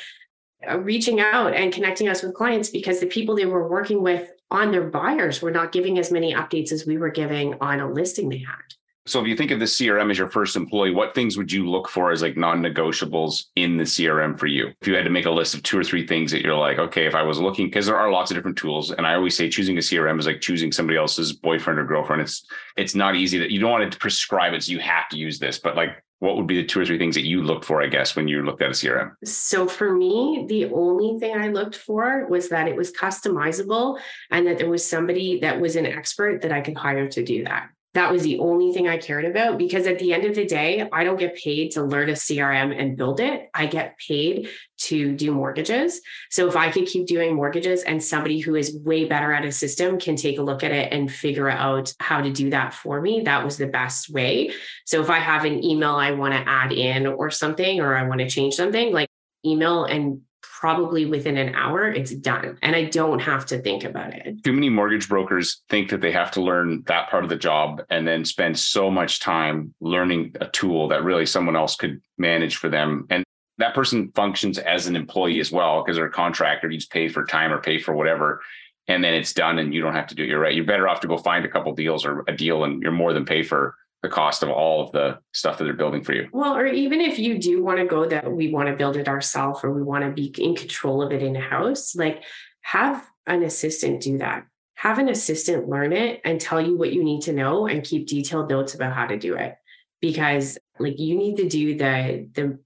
uh, 0.68 0.78
reaching 0.78 1.21
out 1.21 1.54
and 1.54 1.73
connecting 1.73 2.09
us 2.09 2.23
with 2.23 2.35
clients 2.35 2.71
because 2.71 3.00
the 3.00 3.06
people 3.06 3.37
they 3.37 3.47
were 3.47 3.68
working 3.68 4.02
with 4.02 4.30
on 4.50 4.71
their 4.71 4.85
buyers 4.85 5.42
were 5.42 5.50
not 5.50 5.73
giving 5.73 5.99
as 5.99 6.12
many 6.12 6.33
updates 6.33 6.73
as 6.73 6.87
we 6.87 6.99
were 6.99 7.11
giving 7.11 7.54
on 7.61 7.80
a 7.80 7.90
listing 7.90 8.28
they 8.28 8.38
had. 8.38 8.75
So 9.06 9.20
if 9.20 9.26
you 9.28 9.36
think 9.36 9.52
of 9.52 9.60
the 9.60 9.66
CRM 9.66 10.10
as 10.10 10.18
your 10.18 10.28
first 10.28 10.56
employee, 10.56 10.90
what 10.90 11.14
things 11.14 11.36
would 11.36 11.52
you 11.52 11.68
look 11.68 11.88
for 11.88 12.10
as 12.10 12.22
like 12.22 12.36
non-negotiables 12.36 13.44
in 13.54 13.76
the 13.76 13.84
CRM 13.84 14.38
for 14.38 14.46
you? 14.46 14.72
If 14.80 14.88
you 14.88 14.96
had 14.96 15.04
to 15.04 15.10
make 15.10 15.26
a 15.26 15.30
list 15.30 15.54
of 15.54 15.62
two 15.62 15.78
or 15.78 15.84
three 15.84 16.06
things 16.06 16.32
that 16.32 16.42
you're 16.42 16.56
like, 16.56 16.78
okay, 16.78 17.06
if 17.06 17.14
I 17.14 17.22
was 17.22 17.38
looking, 17.38 17.66
because 17.66 17.86
there 17.86 17.96
are 17.96 18.10
lots 18.10 18.30
of 18.30 18.36
different 18.36 18.58
tools. 18.58 18.90
And 18.90 19.06
I 19.06 19.14
always 19.14 19.36
say 19.36 19.48
choosing 19.48 19.76
a 19.78 19.80
CRM 19.80 20.18
is 20.18 20.26
like 20.26 20.40
choosing 20.40 20.72
somebody 20.72 20.98
else's 20.98 21.32
boyfriend 21.32 21.78
or 21.78 21.84
girlfriend. 21.84 22.22
It's 22.22 22.46
it's 22.76 22.94
not 22.94 23.14
easy 23.14 23.38
that 23.38 23.50
you 23.50 23.60
don't 23.60 23.70
want 23.70 23.90
to 23.90 23.98
prescribe 23.98 24.52
it. 24.54 24.64
So 24.64 24.72
you 24.72 24.80
have 24.80 25.08
to 25.10 25.16
use 25.16 25.38
this, 25.38 25.58
but 25.58 25.76
like 25.76 26.02
what 26.18 26.36
would 26.36 26.46
be 26.46 26.56
the 26.56 26.66
two 26.66 26.80
or 26.80 26.84
three 26.86 26.98
things 26.98 27.14
that 27.14 27.26
you 27.26 27.42
looked 27.42 27.64
for, 27.64 27.82
I 27.82 27.86
guess, 27.88 28.16
when 28.16 28.26
you 28.26 28.42
looked 28.42 28.62
at 28.62 28.70
a 28.70 28.72
CRM? 28.72 29.12
So 29.25 29.68
for 29.68 29.94
me, 29.94 30.46
the 30.48 30.66
only 30.72 31.18
thing 31.20 31.36
I 31.36 31.48
looked 31.48 31.76
for 31.76 32.26
was 32.26 32.48
that 32.48 32.68
it 32.68 32.75
was 32.75 32.90
customizable 32.90 34.00
and 34.30 34.46
that 34.46 34.58
there 34.58 34.68
was 34.68 34.88
somebody 34.88 35.40
that 35.40 35.60
was 35.60 35.76
an 35.76 35.86
expert 35.86 36.42
that 36.42 36.52
I 36.52 36.62
could 36.62 36.76
hire 36.76 37.08
to 37.08 37.22
do 37.22 37.44
that. 37.44 37.68
That 37.96 38.12
was 38.12 38.22
the 38.22 38.38
only 38.40 38.74
thing 38.74 38.86
I 38.86 38.98
cared 38.98 39.24
about 39.24 39.56
because 39.56 39.86
at 39.86 39.98
the 39.98 40.12
end 40.12 40.26
of 40.26 40.34
the 40.34 40.44
day, 40.44 40.86
I 40.92 41.02
don't 41.02 41.18
get 41.18 41.34
paid 41.34 41.70
to 41.72 41.82
learn 41.82 42.10
a 42.10 42.12
CRM 42.12 42.78
and 42.78 42.94
build 42.94 43.20
it. 43.20 43.48
I 43.54 43.64
get 43.64 43.96
paid 43.96 44.50
to 44.80 45.16
do 45.16 45.32
mortgages. 45.32 46.02
So 46.30 46.46
if 46.46 46.56
I 46.56 46.70
could 46.70 46.84
keep 46.84 47.06
doing 47.06 47.34
mortgages 47.34 47.84
and 47.84 48.04
somebody 48.04 48.38
who 48.38 48.54
is 48.54 48.76
way 48.84 49.06
better 49.06 49.32
at 49.32 49.46
a 49.46 49.50
system 49.50 49.98
can 49.98 50.14
take 50.14 50.38
a 50.38 50.42
look 50.42 50.62
at 50.62 50.72
it 50.72 50.92
and 50.92 51.10
figure 51.10 51.48
out 51.48 51.94
how 51.98 52.20
to 52.20 52.30
do 52.30 52.50
that 52.50 52.74
for 52.74 53.00
me, 53.00 53.22
that 53.22 53.42
was 53.42 53.56
the 53.56 53.66
best 53.66 54.10
way. 54.10 54.52
So 54.84 55.00
if 55.00 55.08
I 55.08 55.18
have 55.18 55.46
an 55.46 55.64
email 55.64 55.96
I 55.96 56.10
want 56.10 56.34
to 56.34 56.46
add 56.46 56.72
in 56.72 57.06
or 57.06 57.30
something, 57.30 57.80
or 57.80 57.96
I 57.96 58.06
want 58.06 58.20
to 58.20 58.28
change 58.28 58.56
something, 58.56 58.92
like 58.92 59.08
email 59.42 59.84
and 59.84 60.20
probably 60.66 61.06
within 61.06 61.37
an 61.37 61.54
hour, 61.54 61.88
it's 61.88 62.12
done. 62.12 62.58
And 62.61 62.75
I 62.75 62.87
don't 62.87 63.20
have 63.20 63.46
to 63.46 63.58
think 63.61 63.85
about 63.85 64.12
it. 64.12 64.42
Too 64.42 64.52
many 64.52 64.68
mortgage 64.68 65.08
brokers 65.08 65.62
think 65.68 65.90
that 65.90 66.00
they 66.00 66.11
have 66.11 66.32
to 66.32 66.42
learn 66.42 66.82
that 66.88 67.08
part 67.08 67.23
of 67.23 67.30
the 67.30 67.37
job 67.37 67.82
and 67.88 68.04
then 68.04 68.25
spend 68.25 68.58
so 68.58 68.90
much 68.90 69.20
time 69.20 69.73
learning 69.80 70.35
a 70.40 70.49
tool 70.49 70.88
that 70.88 71.04
really 71.04 71.25
someone 71.25 71.54
else 71.54 71.76
could 71.76 72.00
manage 72.18 72.56
for 72.56 72.68
them. 72.68 73.06
And 73.11 73.23
that 73.58 73.76
person 73.76 74.11
functions 74.16 74.58
as 74.58 74.88
an 74.88 74.96
employee 74.96 75.38
as 75.38 75.52
well 75.52 75.85
because 75.85 75.99
they're 75.99 76.06
a 76.06 76.11
contractor. 76.11 76.68
You 76.68 76.78
just 76.78 76.90
pay 76.90 77.06
for 77.06 77.25
time 77.25 77.52
or 77.52 77.58
pay 77.58 77.78
for 77.78 77.94
whatever. 77.94 78.42
And 78.88 79.04
then 79.04 79.14
it's 79.14 79.32
done 79.32 79.61
and 79.61 79.73
you 79.73 79.80
don't 79.80 79.94
have 79.94 80.08
to 80.08 80.16
do 80.16 80.25
it. 80.25 80.28
You're 80.28 80.40
right. 80.40 80.54
You're 80.56 80.64
better 80.64 80.88
off 80.88 80.99
to 81.02 81.06
go 81.06 81.16
find 81.16 81.44
a 81.44 81.49
couple 81.49 81.73
deals 81.76 82.04
or 82.04 82.25
a 82.26 82.37
deal 82.37 82.64
and 82.64 82.82
you're 82.82 82.90
more 82.90 83.12
than 83.12 83.25
pay 83.25 83.44
for 83.44 83.76
the 84.02 84.08
cost 84.08 84.42
of 84.42 84.50
all 84.50 84.82
of 84.82 84.92
the 84.92 85.18
stuff 85.32 85.58
that 85.58 85.64
they're 85.64 85.72
building 85.74 86.02
for 86.02 86.12
you. 86.12 86.28
Well, 86.32 86.56
or 86.56 86.66
even 86.66 87.00
if 87.00 87.18
you 87.18 87.38
do 87.38 87.62
want 87.62 87.78
to 87.78 87.86
go 87.86 88.06
that 88.06 88.30
we 88.30 88.52
want 88.52 88.68
to 88.68 88.76
build 88.76 88.96
it 88.96 89.08
ourselves 89.08 89.60
or 89.64 89.72
we 89.72 89.82
want 89.82 90.04
to 90.04 90.10
be 90.10 90.34
in 90.42 90.54
control 90.54 91.02
of 91.02 91.12
it 91.12 91.22
in 91.22 91.34
house, 91.34 91.96
like 91.96 92.22
have 92.62 93.06
an 93.26 93.42
assistant 93.42 94.02
do 94.02 94.18
that. 94.18 94.46
Have 94.74 94.98
an 94.98 95.08
assistant 95.08 95.68
learn 95.68 95.92
it 95.92 96.20
and 96.24 96.40
tell 96.40 96.60
you 96.60 96.76
what 96.76 96.92
you 96.92 97.02
need 97.02 97.22
to 97.22 97.32
know 97.32 97.66
and 97.66 97.82
keep 97.82 98.06
detailed 98.06 98.50
notes 98.50 98.74
about 98.74 98.92
how 98.92 99.06
to 99.06 99.18
do 99.18 99.34
it. 99.34 99.54
Because 100.00 100.58
like 100.78 100.98
you 100.98 101.16
need 101.16 101.36
to 101.36 101.48
do 101.48 101.76
the 101.76 102.28
the 102.34 102.58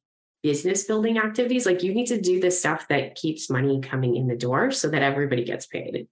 business 0.43 0.85
building 0.85 1.19
activities. 1.19 1.67
Like 1.67 1.83
you 1.83 1.95
need 1.95 2.07
to 2.07 2.21
do 2.21 2.41
the 2.41 2.51
stuff 2.51 2.89
that 2.89 3.15
keeps 3.15 3.51
money 3.51 3.81
coming 3.81 4.17
in 4.17 4.27
the 4.27 4.37
door 4.37 4.71
so 4.71 4.89
that 4.89 5.03
everybody 5.03 5.45
gets 5.45 5.67
paid. 5.67 6.09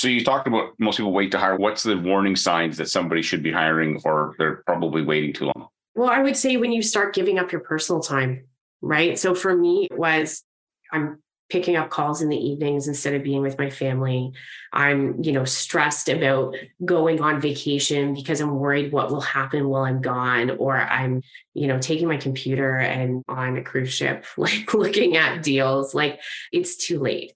So 0.00 0.08
you 0.08 0.24
talked 0.24 0.48
about 0.48 0.70
most 0.78 0.96
people 0.96 1.12
wait 1.12 1.30
to 1.32 1.38
hire. 1.38 1.56
What's 1.56 1.82
the 1.82 1.94
warning 1.94 2.34
signs 2.34 2.78
that 2.78 2.88
somebody 2.88 3.20
should 3.20 3.42
be 3.42 3.52
hiring 3.52 4.00
or 4.02 4.34
they're 4.38 4.62
probably 4.64 5.02
waiting 5.02 5.34
too 5.34 5.52
long? 5.54 5.68
Well, 5.94 6.08
I 6.08 6.20
would 6.20 6.38
say 6.38 6.56
when 6.56 6.72
you 6.72 6.80
start 6.80 7.14
giving 7.14 7.38
up 7.38 7.52
your 7.52 7.60
personal 7.60 8.00
time, 8.00 8.46
right? 8.80 9.18
So 9.18 9.34
for 9.34 9.54
me, 9.54 9.88
it 9.90 9.98
was 9.98 10.42
I'm 10.90 11.18
picking 11.50 11.76
up 11.76 11.90
calls 11.90 12.22
in 12.22 12.30
the 12.30 12.36
evenings 12.36 12.88
instead 12.88 13.12
of 13.12 13.22
being 13.22 13.42
with 13.42 13.58
my 13.58 13.68
family. 13.68 14.32
I'm, 14.72 15.22
you 15.22 15.32
know, 15.32 15.44
stressed 15.44 16.08
about 16.08 16.54
going 16.82 17.20
on 17.20 17.38
vacation 17.38 18.14
because 18.14 18.40
I'm 18.40 18.54
worried 18.54 18.92
what 18.92 19.10
will 19.10 19.20
happen 19.20 19.68
while 19.68 19.82
I'm 19.82 20.00
gone 20.00 20.48
or 20.52 20.78
I'm, 20.78 21.22
you 21.52 21.66
know, 21.66 21.78
taking 21.78 22.08
my 22.08 22.16
computer 22.16 22.78
and 22.78 23.22
on 23.28 23.58
a 23.58 23.62
cruise 23.62 23.92
ship 23.92 24.24
like 24.38 24.72
looking 24.72 25.18
at 25.18 25.42
deals 25.42 25.94
like 25.94 26.20
it's 26.52 26.76
too 26.76 27.00
late. 27.00 27.34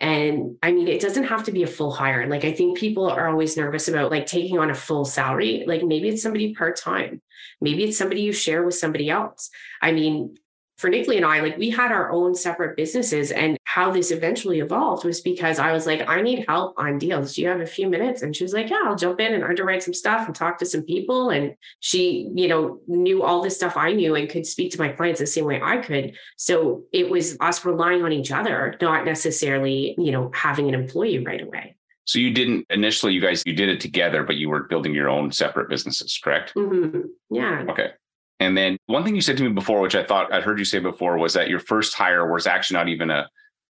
And 0.00 0.56
I 0.62 0.70
mean, 0.70 0.86
it 0.86 1.00
doesn't 1.00 1.24
have 1.24 1.44
to 1.44 1.52
be 1.52 1.64
a 1.64 1.66
full 1.66 1.90
hire. 1.90 2.28
Like, 2.28 2.44
I 2.44 2.52
think 2.52 2.78
people 2.78 3.10
are 3.10 3.28
always 3.28 3.56
nervous 3.56 3.88
about 3.88 4.10
like 4.10 4.26
taking 4.26 4.58
on 4.58 4.70
a 4.70 4.74
full 4.74 5.04
salary. 5.04 5.64
Like, 5.66 5.82
maybe 5.82 6.08
it's 6.08 6.22
somebody 6.22 6.54
part 6.54 6.76
time. 6.76 7.20
Maybe 7.60 7.84
it's 7.84 7.98
somebody 7.98 8.20
you 8.20 8.32
share 8.32 8.64
with 8.64 8.76
somebody 8.76 9.10
else. 9.10 9.50
I 9.82 9.92
mean, 9.92 10.36
for 10.78 10.88
Nikki 10.88 11.16
and 11.16 11.26
I, 11.26 11.40
like 11.40 11.58
we 11.58 11.70
had 11.70 11.90
our 11.90 12.10
own 12.10 12.34
separate 12.34 12.76
businesses. 12.76 13.32
And 13.32 13.58
how 13.64 13.90
this 13.90 14.10
eventually 14.12 14.60
evolved 14.60 15.04
was 15.04 15.20
because 15.20 15.58
I 15.58 15.72
was 15.72 15.86
like, 15.86 16.08
I 16.08 16.22
need 16.22 16.44
help 16.48 16.74
on 16.78 16.98
deals. 16.98 17.34
Do 17.34 17.42
you 17.42 17.48
have 17.48 17.60
a 17.60 17.66
few 17.66 17.88
minutes? 17.88 18.22
And 18.22 18.34
she 18.34 18.44
was 18.44 18.52
like, 18.52 18.70
Yeah, 18.70 18.82
I'll 18.84 18.96
jump 18.96 19.20
in 19.20 19.34
and 19.34 19.44
underwrite 19.44 19.82
some 19.82 19.92
stuff 19.92 20.26
and 20.26 20.34
talk 20.34 20.58
to 20.58 20.66
some 20.66 20.82
people. 20.82 21.30
And 21.30 21.54
she, 21.80 22.30
you 22.34 22.48
know, 22.48 22.80
knew 22.86 23.24
all 23.24 23.42
this 23.42 23.56
stuff 23.56 23.76
I 23.76 23.92
knew 23.92 24.14
and 24.14 24.28
could 24.28 24.46
speak 24.46 24.72
to 24.72 24.78
my 24.78 24.88
clients 24.88 25.20
the 25.20 25.26
same 25.26 25.44
way 25.44 25.60
I 25.60 25.78
could. 25.78 26.16
So 26.36 26.84
it 26.92 27.10
was 27.10 27.36
us 27.40 27.64
relying 27.64 28.04
on 28.04 28.12
each 28.12 28.30
other, 28.30 28.76
not 28.80 29.04
necessarily, 29.04 29.96
you 29.98 30.12
know, 30.12 30.30
having 30.32 30.68
an 30.68 30.74
employee 30.74 31.18
right 31.24 31.42
away. 31.42 31.76
So 32.04 32.18
you 32.18 32.32
didn't 32.32 32.66
initially, 32.70 33.12
you 33.12 33.20
guys, 33.20 33.42
you 33.44 33.52
did 33.52 33.68
it 33.68 33.80
together, 33.80 34.22
but 34.22 34.36
you 34.36 34.48
were 34.48 34.62
building 34.62 34.94
your 34.94 35.10
own 35.10 35.30
separate 35.30 35.68
businesses, 35.68 36.18
correct? 36.22 36.54
Mm-hmm. 36.54 37.00
Yeah. 37.30 37.66
Okay. 37.68 37.90
And 38.40 38.56
then 38.56 38.78
one 38.86 39.04
thing 39.04 39.14
you 39.14 39.20
said 39.20 39.36
to 39.38 39.42
me 39.42 39.50
before, 39.50 39.80
which 39.80 39.96
I 39.96 40.04
thought 40.04 40.32
I'd 40.32 40.44
heard 40.44 40.58
you 40.58 40.64
say 40.64 40.78
before, 40.78 41.18
was 41.18 41.34
that 41.34 41.48
your 41.48 41.60
first 41.60 41.94
hire 41.94 42.30
was 42.30 42.46
actually 42.46 42.76
not 42.76 42.88
even 42.88 43.10
a, 43.10 43.28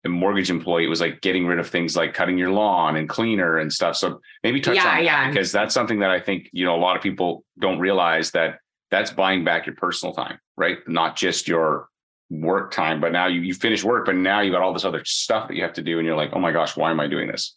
a 0.06 0.10
mortgage 0.10 0.50
employee. 0.50 0.86
It 0.86 0.90
was 0.90 1.02
like 1.02 1.22
getting 1.22 1.46
rid 1.46 1.60
of 1.60 1.70
things 1.70 1.96
like 1.96 2.14
cutting 2.14 2.38
your 2.38 2.52
lawn 2.52 2.96
and 2.96 3.08
cleaner 3.08 3.60
and 3.60 3.72
stuff. 3.72 3.96
So 3.96 4.22
maybe 4.44 4.62
touch 4.62 4.76
yeah, 4.76 4.98
on 4.98 5.04
yeah. 5.04 5.24
that 5.26 5.34
because 5.34 5.52
that's 5.52 5.74
something 5.74 6.00
that 6.00 6.10
I 6.10 6.20
think, 6.20 6.50
you 6.52 6.66
know, 6.66 6.76
a 6.76 6.82
lot 6.82 6.96
of 6.96 7.04
people 7.04 7.44
don't 7.60 7.80
realize 7.80 8.32
that 8.32 8.60
that's 8.92 9.12
buying 9.12 9.44
back 9.44 9.66
your 9.66 9.76
personal 9.76 10.14
time, 10.14 10.40
right? 10.58 10.78
Not 10.88 11.16
just 11.16 11.48
your 11.48 11.90
work 12.30 12.72
time, 12.72 13.00
but 13.00 13.12
now 13.12 13.28
you, 13.28 13.42
you 13.42 13.54
finish 13.54 13.84
work, 13.84 14.06
but 14.06 14.16
now 14.16 14.42
you 14.42 14.52
got 14.52 14.62
all 14.62 14.74
this 14.74 14.86
other 14.86 15.04
stuff 15.06 15.48
that 15.48 15.56
you 15.56 15.64
have 15.64 15.74
to 15.74 15.84
do. 15.84 16.00
And 16.00 16.08
you're 16.08 16.18
like, 16.18 16.32
oh 16.34 16.40
my 16.40 16.52
gosh, 16.52 16.76
why 16.76 16.90
am 16.90 17.00
I 17.00 17.08
doing 17.08 17.28
this? 17.28 17.56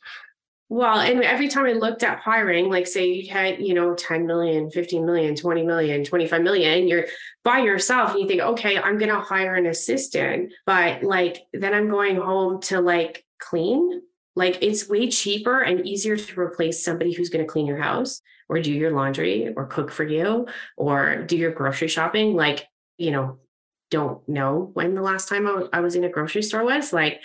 Well, 0.70 1.00
and 1.00 1.24
every 1.24 1.48
time 1.48 1.64
I 1.64 1.72
looked 1.72 2.02
at 2.02 2.18
hiring, 2.18 2.68
like 2.68 2.86
say 2.86 3.06
you 3.10 3.32
had, 3.32 3.58
you 3.60 3.72
know, 3.72 3.94
10 3.94 4.26
million, 4.26 4.70
15 4.70 5.06
million, 5.06 5.34
20 5.34 5.62
million, 5.64 6.04
25 6.04 6.42
million, 6.42 6.86
you're 6.86 7.06
by 7.42 7.60
yourself 7.60 8.10
and 8.10 8.20
you 8.20 8.28
think, 8.28 8.42
okay, 8.42 8.76
I'm 8.76 8.98
going 8.98 9.10
to 9.10 9.20
hire 9.20 9.54
an 9.54 9.64
assistant, 9.64 10.52
but 10.66 11.02
like 11.02 11.38
then 11.54 11.72
I'm 11.72 11.88
going 11.88 12.16
home 12.16 12.60
to 12.62 12.82
like 12.82 13.24
clean. 13.38 14.02
Like 14.36 14.58
it's 14.60 14.88
way 14.88 15.08
cheaper 15.08 15.60
and 15.60 15.86
easier 15.86 16.16
to 16.18 16.40
replace 16.40 16.84
somebody 16.84 17.14
who's 17.14 17.30
going 17.30 17.44
to 17.44 17.50
clean 17.50 17.66
your 17.66 17.80
house 17.80 18.20
or 18.50 18.60
do 18.60 18.72
your 18.72 18.90
laundry 18.90 19.52
or 19.56 19.66
cook 19.66 19.90
for 19.90 20.04
you 20.04 20.48
or 20.76 21.22
do 21.22 21.36
your 21.36 21.50
grocery 21.50 21.88
shopping. 21.88 22.36
Like, 22.36 22.68
you 22.98 23.10
know, 23.10 23.38
don't 23.90 24.26
know 24.28 24.70
when 24.74 24.94
the 24.94 25.00
last 25.00 25.28
time 25.28 25.48
I 25.72 25.80
was 25.80 25.94
in 25.94 26.04
a 26.04 26.10
grocery 26.10 26.42
store 26.42 26.62
was. 26.62 26.92
Like, 26.92 27.22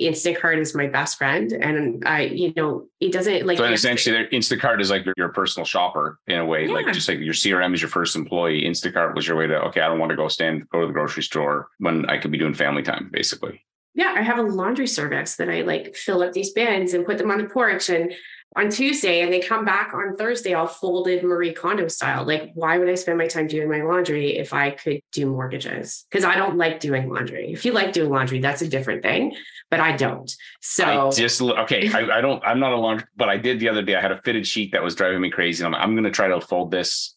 Instacart 0.00 0.58
is 0.58 0.74
my 0.74 0.86
best 0.86 1.18
friend. 1.18 1.52
And 1.52 2.06
I, 2.06 2.22
you 2.22 2.52
know, 2.56 2.86
it 3.00 3.12
doesn't 3.12 3.46
like. 3.46 3.58
So 3.58 3.64
essentially, 3.64 4.26
Instacart 4.32 4.80
is 4.80 4.90
like 4.90 5.04
your, 5.16 5.28
personal 5.30 5.64
shopper 5.64 6.18
in 6.26 6.38
a 6.38 6.44
way, 6.44 6.66
yeah. 6.66 6.74
like 6.74 6.92
just 6.92 7.08
like 7.08 7.20
your 7.20 7.34
CRM 7.34 7.72
is 7.72 7.80
your 7.80 7.88
first 7.88 8.16
employee. 8.16 8.62
Instacart 8.62 9.14
was 9.14 9.28
your 9.28 9.36
way 9.36 9.46
to, 9.46 9.60
okay, 9.66 9.80
I 9.80 9.88
don't 9.88 9.98
want 9.98 10.10
to 10.10 10.16
go 10.16 10.26
stand, 10.28 10.68
go 10.70 10.80
to 10.80 10.86
the 10.86 10.92
grocery 10.92 11.22
store 11.22 11.68
when 11.78 12.08
I 12.10 12.18
could 12.18 12.32
be 12.32 12.38
doing 12.38 12.54
family 12.54 12.82
time, 12.82 13.10
basically. 13.12 13.64
Yeah. 13.94 14.14
I 14.16 14.22
have 14.22 14.38
a 14.38 14.42
laundry 14.42 14.86
service 14.86 15.36
that 15.36 15.48
I 15.48 15.62
like 15.62 15.94
fill 15.94 16.22
up 16.22 16.32
these 16.32 16.52
bins 16.52 16.94
and 16.94 17.06
put 17.06 17.18
them 17.18 17.30
on 17.30 17.38
the 17.38 17.48
porch. 17.48 17.88
And 17.88 18.12
on 18.56 18.68
Tuesday 18.68 19.20
and 19.20 19.32
they 19.32 19.38
come 19.38 19.64
back 19.64 19.94
on 19.94 20.16
Thursday 20.16 20.54
all 20.54 20.66
folded 20.66 21.22
Marie 21.22 21.52
Kondo 21.52 21.86
style. 21.86 22.24
Like, 22.24 22.50
why 22.54 22.78
would 22.78 22.88
I 22.88 22.96
spend 22.96 23.16
my 23.16 23.28
time 23.28 23.46
doing 23.46 23.68
my 23.68 23.82
laundry 23.82 24.38
if 24.38 24.52
I 24.52 24.70
could 24.70 25.00
do 25.12 25.26
mortgages? 25.26 26.04
Because 26.10 26.24
I 26.24 26.34
don't 26.34 26.56
like 26.56 26.80
doing 26.80 27.08
laundry. 27.08 27.52
If 27.52 27.64
you 27.64 27.72
like 27.72 27.92
doing 27.92 28.10
laundry, 28.10 28.40
that's 28.40 28.62
a 28.62 28.68
different 28.68 29.02
thing, 29.02 29.36
but 29.70 29.78
I 29.78 29.96
don't. 29.96 30.34
So 30.60 31.08
I 31.08 31.10
just 31.10 31.40
okay. 31.40 31.92
I, 31.92 32.18
I 32.18 32.20
don't. 32.20 32.44
I'm 32.44 32.58
not 32.58 32.72
a 32.72 32.76
laundry, 32.76 33.06
but 33.16 33.28
I 33.28 33.36
did 33.36 33.60
the 33.60 33.68
other 33.68 33.82
day. 33.82 33.94
I 33.94 34.00
had 34.00 34.12
a 34.12 34.20
fitted 34.22 34.46
sheet 34.46 34.72
that 34.72 34.82
was 34.82 34.96
driving 34.96 35.20
me 35.20 35.30
crazy. 35.30 35.64
And 35.64 35.74
I'm, 35.74 35.80
I'm 35.80 35.94
going 35.94 36.04
to 36.04 36.10
try 36.10 36.26
to 36.26 36.40
fold 36.40 36.72
this 36.72 37.14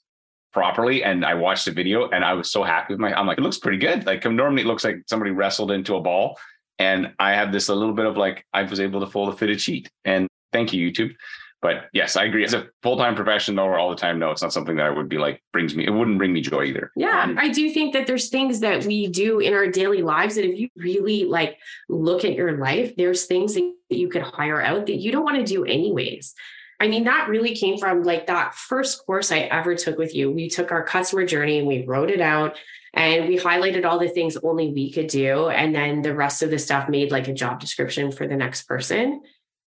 properly. 0.52 1.04
And 1.04 1.26
I 1.26 1.34
watched 1.34 1.66
the 1.66 1.72
video 1.72 2.10
and 2.10 2.24
I 2.24 2.34
was 2.34 2.52
so 2.52 2.62
happy 2.62 2.94
with 2.94 3.00
my. 3.00 3.12
I'm 3.12 3.26
like, 3.26 3.40
it 3.40 3.42
looks 3.42 3.58
pretty 3.58 3.80
good. 3.80 4.06
Like 4.06 4.24
normally 4.24 4.62
it 4.62 4.68
looks 4.68 4.84
like 4.84 4.98
somebody 5.08 5.32
wrestled 5.32 5.72
into 5.72 5.96
a 5.96 6.02
ball. 6.02 6.38
And 6.78 7.14
I 7.20 7.34
have 7.34 7.52
this 7.52 7.70
a 7.70 7.76
little 7.76 7.94
bit 7.94 8.06
of 8.06 8.18
like 8.18 8.46
I 8.54 8.64
was 8.64 8.80
able 8.80 9.00
to 9.00 9.08
fold 9.08 9.34
a 9.34 9.38
fitted 9.38 9.62
sheet, 9.62 9.90
and 10.06 10.28
thank 10.54 10.72
you, 10.72 10.90
YouTube. 10.90 11.16
But 11.64 11.86
yes, 11.94 12.18
I 12.18 12.26
agree. 12.26 12.44
As 12.44 12.54
a 12.54 12.68
full 12.84 12.98
time 12.98 13.16
professional 13.16 13.66
or 13.66 13.80
all 13.80 13.90
the 13.90 13.96
time, 13.96 14.20
no, 14.20 14.32
it's 14.32 14.42
not 14.42 14.52
something 14.52 14.76
that 14.76 14.86
I 14.86 14.90
would 14.90 15.08
be 15.08 15.18
like 15.18 15.42
brings 15.54 15.76
me. 15.76 15.86
It 15.88 15.92
wouldn't 15.92 16.18
bring 16.18 16.34
me 16.34 16.42
joy 16.42 16.66
either. 16.66 16.92
Yeah, 16.98 17.24
um, 17.24 17.38
I 17.40 17.48
do 17.48 17.72
think 17.72 17.94
that 17.94 18.06
there's 18.06 18.28
things 18.28 18.60
that 18.60 18.86
we 18.86 19.08
do 19.08 19.40
in 19.40 19.54
our 19.54 19.68
daily 19.68 20.02
lives 20.02 20.36
that 20.36 20.44
if 20.44 20.60
you 20.60 20.68
really 20.76 21.24
like 21.24 21.58
look 21.88 22.26
at 22.26 22.34
your 22.34 22.58
life, 22.58 22.98
there's 22.98 23.28
things 23.28 23.54
that 23.54 23.74
you 23.90 24.10
could 24.10 24.24
hire 24.24 24.62
out 24.62 24.88
that 24.88 24.98
you 24.98 25.14
don't 25.14 25.24
want 25.24 25.38
to 25.38 25.46
do 25.46 25.64
anyways. 25.64 26.36
I 26.82 26.90
mean, 26.90 27.06
that 27.06 27.30
really 27.30 27.56
came 27.56 27.78
from 27.78 28.04
like 28.04 28.28
that 28.28 28.56
first 28.56 29.06
course 29.06 29.32
I 29.32 29.40
ever 29.40 29.74
took 29.74 29.98
with 29.98 30.14
you. 30.14 30.30
We 30.32 30.50
took 30.50 30.74
our 30.74 30.84
customer 30.84 31.26
journey 31.26 31.60
and 31.60 31.68
we 31.68 31.86
wrote 31.86 32.10
it 32.10 32.20
out 32.20 32.58
and 32.94 33.30
we 33.30 33.38
highlighted 33.38 33.86
all 33.86 34.00
the 34.00 34.10
things 34.10 34.36
only 34.44 34.74
we 34.74 34.92
could 34.92 35.08
do. 35.08 35.48
And 35.48 35.74
then 35.74 36.02
the 36.02 36.14
rest 36.14 36.44
of 36.44 36.50
the 36.50 36.60
stuff 36.60 36.90
made 36.90 37.10
like 37.10 37.30
a 37.30 37.34
job 37.34 37.62
description 37.62 38.12
for 38.12 38.28
the 38.28 38.36
next 38.36 38.64
person 38.64 39.22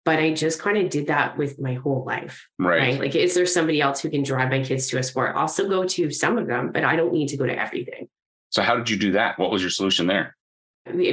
but 0.07 0.19
I 0.19 0.33
just 0.33 0.61
kind 0.61 0.77
of 0.77 0.89
did 0.89 1.07
that 1.07 1.37
with 1.37 1.59
my 1.59 1.73
whole 1.73 2.05
life. 2.05 2.47
Right. 2.57 2.79
right. 2.79 2.99
Like, 3.01 3.13
is 3.13 3.35
there 3.35 3.45
somebody 3.45 3.81
else 3.81 3.99
who 3.99 4.09
can 4.09 4.23
drive 4.23 4.49
my 4.49 4.63
kids 4.63 4.87
to 4.87 4.97
a 4.99 5.03
sport? 5.03 5.33
I'll 5.35 5.49
still 5.49 5.67
go 5.67 5.83
to 5.83 6.11
some 6.11 6.37
of 6.37 6.47
them, 6.47 6.71
but 6.71 6.85
I 6.85 6.95
don't 6.95 7.11
need 7.11 7.27
to 7.27 7.35
go 7.35 7.45
to 7.45 7.53
everything. 7.53 8.07
So, 8.51 8.61
how 8.61 8.77
did 8.77 8.89
you 8.89 8.95
do 8.95 9.11
that? 9.11 9.37
What 9.37 9.51
was 9.51 9.61
your 9.61 9.69
solution 9.69 10.07
there? 10.07 10.37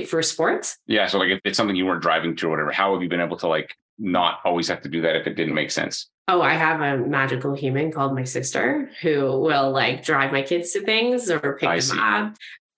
For 0.07 0.23
sports? 0.23 0.79
Yeah. 0.87 1.09
So, 1.09 1.19
like, 1.19 1.31
if 1.31 1.41
it's 1.45 1.57
something 1.57 1.75
you 1.75 1.87
weren't 1.87 2.03
driving 2.03 2.37
to 2.37 2.47
or 2.47 2.51
whatever, 2.51 2.71
how 2.71 2.93
have 2.93 3.03
you 3.03 3.09
been 3.09 3.21
able 3.21 3.37
to, 3.39 3.49
like, 3.49 3.75
not 3.99 4.39
always 4.45 4.69
have 4.69 4.83
to 4.83 4.89
do 4.89 5.01
that 5.01 5.17
if 5.17 5.27
it 5.27 5.35
didn't 5.35 5.55
make 5.55 5.73
sense? 5.73 6.09
Oh, 6.29 6.41
I 6.41 6.55
have 6.55 6.81
a 6.81 7.05
magical 7.05 7.53
human 7.53 7.91
called 7.91 8.15
my 8.15 8.23
sister 8.23 8.89
who 9.03 9.41
will 9.41 9.73
like 9.73 10.05
drive 10.05 10.33
my 10.33 10.41
kids 10.41 10.73
to 10.73 10.81
things 10.81 11.31
or 11.31 11.59
pick 11.61 11.69
I 11.69 11.75
them 11.75 11.83
see. 11.83 11.99
up 12.01 12.35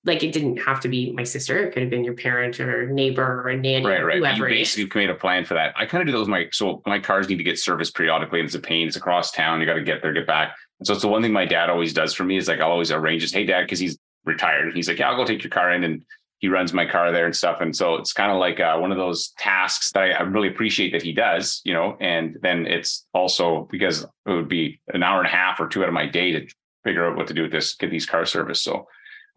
like 0.07 0.23
it 0.23 0.33
didn't 0.33 0.59
have 0.59 0.81
to 0.81 0.89
be 0.89 1.13
my 1.13 1.25
sister. 1.25 1.59
It 1.59 1.73
could 1.73 1.83
have 1.83 1.91
been 1.91 2.05
your 2.05 2.15
parent 2.15 2.61
or 2.61 2.87
neighbor 2.87 3.43
or 3.43 3.49
a 3.49 3.57
nanny, 3.57 3.85
right, 3.85 4.05
right. 4.05 4.19
whoever. 4.19 4.49
You 4.49 4.61
basically 4.61 5.01
made 5.01 5.11
a 5.11 5.15
plan 5.15 5.45
for 5.45 5.55
that. 5.55 5.75
I 5.77 5.85
kind 5.85 6.01
of 6.01 6.07
do 6.07 6.13
those. 6.13 6.29
My 6.29 6.49
so 6.53 6.81
my 6.87 7.01
cars 7.01 7.29
need 7.29 7.39
to 7.39 7.45
get 7.45 7.59
serviced 7.59 7.95
periodically, 7.95 8.39
and 8.39 8.47
it's 8.47 8.55
a 8.55 8.61
pain. 8.61 8.87
It's 8.87 8.97
across 8.97 9.33
town. 9.33 9.61
You 9.61 9.67
got 9.67 9.75
to 9.75 9.83
get 9.83 10.03
there, 10.03 10.13
get 10.13 10.27
back. 10.27 10.57
And 10.79 10.87
so 10.87 10.93
it's 10.93 11.03
the 11.03 11.09
one 11.09 11.23
thing 11.23 11.33
my 11.33 11.45
dad 11.45 11.71
always 11.71 11.93
does 11.93 12.15
for 12.15 12.23
me 12.25 12.37
is 12.37 12.47
like 12.47 12.61
I'll 12.61 12.71
always 12.71 12.93
arrange 12.93 13.23
this. 13.23 13.33
Hey, 13.33 13.45
dad, 13.45 13.63
because 13.63 13.81
he's 13.81 13.99
retired. 14.25 14.75
He's 14.75 14.89
like, 14.89 14.99
yeah, 14.99 15.11
I'll 15.11 15.17
go 15.17 15.25
take 15.25 15.43
your 15.43 15.51
car 15.51 15.73
in, 15.73 15.83
and 15.83 16.05
he 16.39 16.49
runs 16.49 16.73
my 16.73 16.87
car 16.87 17.11
there 17.11 17.27
and 17.27 17.35
stuff. 17.35 17.61
And 17.61 17.75
so 17.75 17.97
it's 17.97 18.13
kind 18.13 18.31
of 18.31 18.39
like 18.39 18.61
uh, 18.61 18.79
one 18.79 18.93
of 18.93 18.99
those 18.99 19.31
tasks 19.39 19.91
that 19.93 20.03
I, 20.05 20.11
I 20.11 20.21
really 20.21 20.49
appreciate 20.49 20.93
that 20.93 21.03
he 21.03 21.13
does. 21.13 21.63
You 21.65 21.75
know, 21.75 21.97
and 22.01 22.37
then 22.43 22.67
it's 22.67 23.07
also 23.13 23.67
because 23.73 24.05
it 24.05 24.31
would 24.31 24.49
be 24.49 24.81
an 24.95 25.03
hour 25.03 25.19
and 25.19 25.27
a 25.27 25.31
half 25.31 25.59
or 25.59 25.67
two 25.67 25.83
out 25.83 25.89
of 25.89 25.95
my 25.95 26.07
day 26.07 26.31
to 26.31 26.47
figure 26.85 27.11
out 27.11 27.17
what 27.17 27.27
to 27.27 27.35
do 27.35 27.43
with 27.43 27.51
this, 27.51 27.75
get 27.75 27.91
these 27.91 28.07
car 28.07 28.25
service. 28.25 28.63
So 28.63 28.87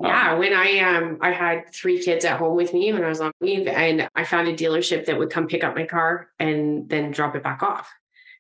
Yeah, 0.02 0.36
when 0.36 0.54
I 0.54 0.80
um 0.80 1.18
I 1.22 1.32
had 1.32 1.74
three 1.74 2.02
kids 2.02 2.24
at 2.24 2.38
home 2.40 2.56
with 2.56 2.74
me 2.74 2.94
when 2.94 3.04
I 3.04 3.10
was 3.10 3.20
on 3.20 3.34
leave, 3.42 3.68
and 3.68 4.10
I 4.16 4.24
found 4.24 4.48
a 4.48 4.56
dealership 4.56 5.06
that 5.06 5.18
would 5.18 5.30
come 5.30 5.48
pick 5.48 5.64
up 5.64 5.76
my 5.76 5.86
car 5.86 6.30
and 6.40 6.88
then 6.88 7.12
drop 7.12 7.36
it 7.36 7.44
back 7.44 7.62
off. 7.62 7.90